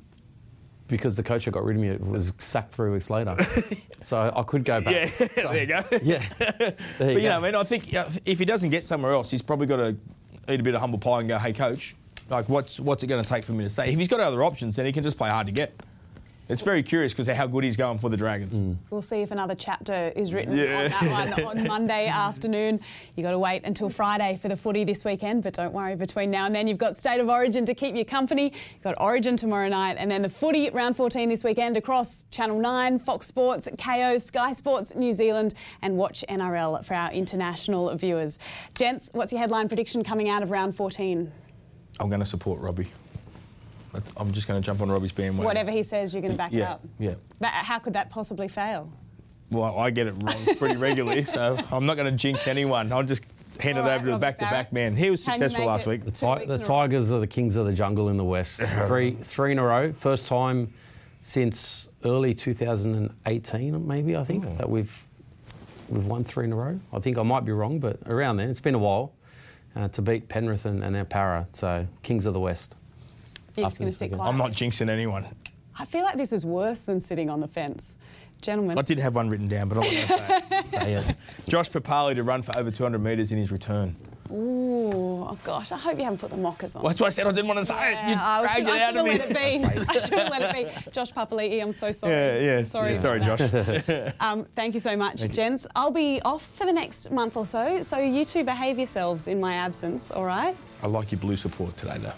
[0.86, 3.36] Because the coach that got rid of me was sacked three weeks later.
[4.00, 4.92] so I could go back.
[5.20, 5.82] Yeah, So, there you go.
[6.02, 6.22] Yeah.
[6.38, 7.28] There But you you go.
[7.28, 7.84] know, I mean, I think
[8.26, 9.96] if he doesn't get somewhere else, he's probably got to
[10.48, 11.94] eat a bit of humble pie and go, "Hey, coach,
[12.28, 14.42] like, what's what's it going to take for me to stay?" If he's got other
[14.42, 15.80] options, then he can just play hard to get.
[16.50, 18.58] It's very curious because of how good he's going for the Dragons.
[18.58, 18.76] Mm.
[18.90, 20.90] We'll see if another chapter is written Yeah.
[21.00, 22.80] on that one on Monday afternoon.
[23.16, 26.30] You've got to wait until Friday for the footy this weekend, but don't worry, between
[26.30, 28.46] now and then you've got State of Origin to keep you company.
[28.52, 32.24] You've got Origin tomorrow night, and then the footy at round 14 this weekend across
[32.32, 37.94] Channel 9, Fox Sports, Kayo, Sky Sports New Zealand, and Watch NRL for our international
[37.96, 38.40] viewers.
[38.74, 41.30] Gents, what's your headline prediction coming out of round 14?
[42.00, 42.88] I'm going to support Robbie.
[43.92, 45.44] That's- I'm just going to jump on Robbie's bandwagon.
[45.44, 46.82] Whatever he says, you're going to back it up.
[46.98, 47.14] yeah.
[47.40, 48.92] That, how could that possibly fail?
[49.50, 52.92] Well, I get it wrong pretty regularly, so I'm not going to jinx anyone.
[52.92, 53.24] I'll just
[53.58, 54.72] handed All right, over to the back-to-back Farah.
[54.72, 54.96] man.
[54.96, 56.04] He was successful last week.
[56.04, 56.64] The, ti- the in a row.
[56.64, 58.62] Tigers are the kings of the jungle in the West.
[58.86, 59.92] Three, three in a row.
[59.92, 60.72] First time
[61.22, 65.04] since early 2018, maybe I think that we've
[65.88, 66.78] we've won three in a row.
[66.92, 68.48] I think I might be wrong, but around then.
[68.48, 69.12] It's been a while
[69.74, 71.48] uh, to beat Penrith and, and now Para.
[71.52, 72.76] So kings of the West.
[73.56, 74.28] You're just going to sit quiet.
[74.28, 75.24] I'm not jinxing anyone.
[75.78, 77.98] I feel like this is worse than sitting on the fence.
[78.42, 80.08] Gentlemen, I did have one written down, but I'm not
[80.48, 81.16] going to say it.
[81.48, 83.94] Josh Papali'i to run for over 200 metres in his return.
[84.32, 86.82] Ooh, oh gosh, I hope you haven't put the mockers on.
[86.82, 88.10] Well, that's why I said I didn't want to say Yeah, it.
[88.12, 89.18] You I dragged should, it I out should of have me.
[89.18, 89.84] let it be.
[89.88, 90.90] I should have let it be.
[90.92, 92.12] Josh Papali'i, I'm so sorry.
[92.14, 92.62] Yeah, yeah.
[92.62, 93.40] Sorry, Sorry, Josh.
[94.20, 95.66] Um, thank you so much, gents.
[95.74, 99.40] I'll be off for the next month or so, so you two behave yourselves in
[99.40, 100.56] my absence, all right?
[100.82, 102.12] I like your blue support today, though.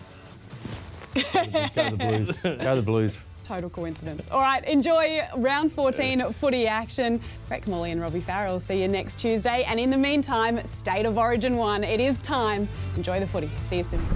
[1.14, 2.40] Go the Blues.
[2.42, 3.20] Go the Blues.
[3.42, 4.30] Total coincidence.
[4.30, 7.20] All right, enjoy round 14 footy action.
[7.48, 9.64] Brett Kimmorley and Robbie Farah see you next Tuesday.
[9.66, 11.82] And in the meantime, State of Origin 1.
[11.84, 12.68] It is time.
[12.96, 13.50] Enjoy the footy.
[13.60, 14.06] See you soon.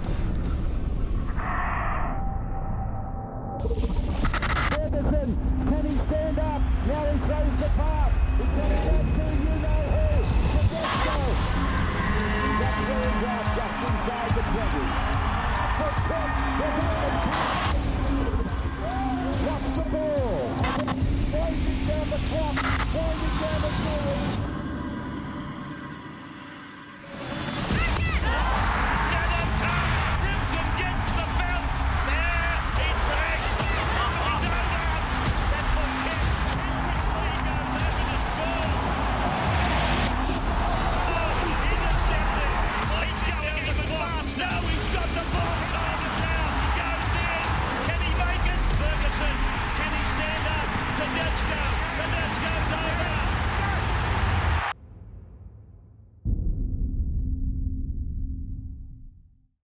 [22.17, 22.76] the bomb.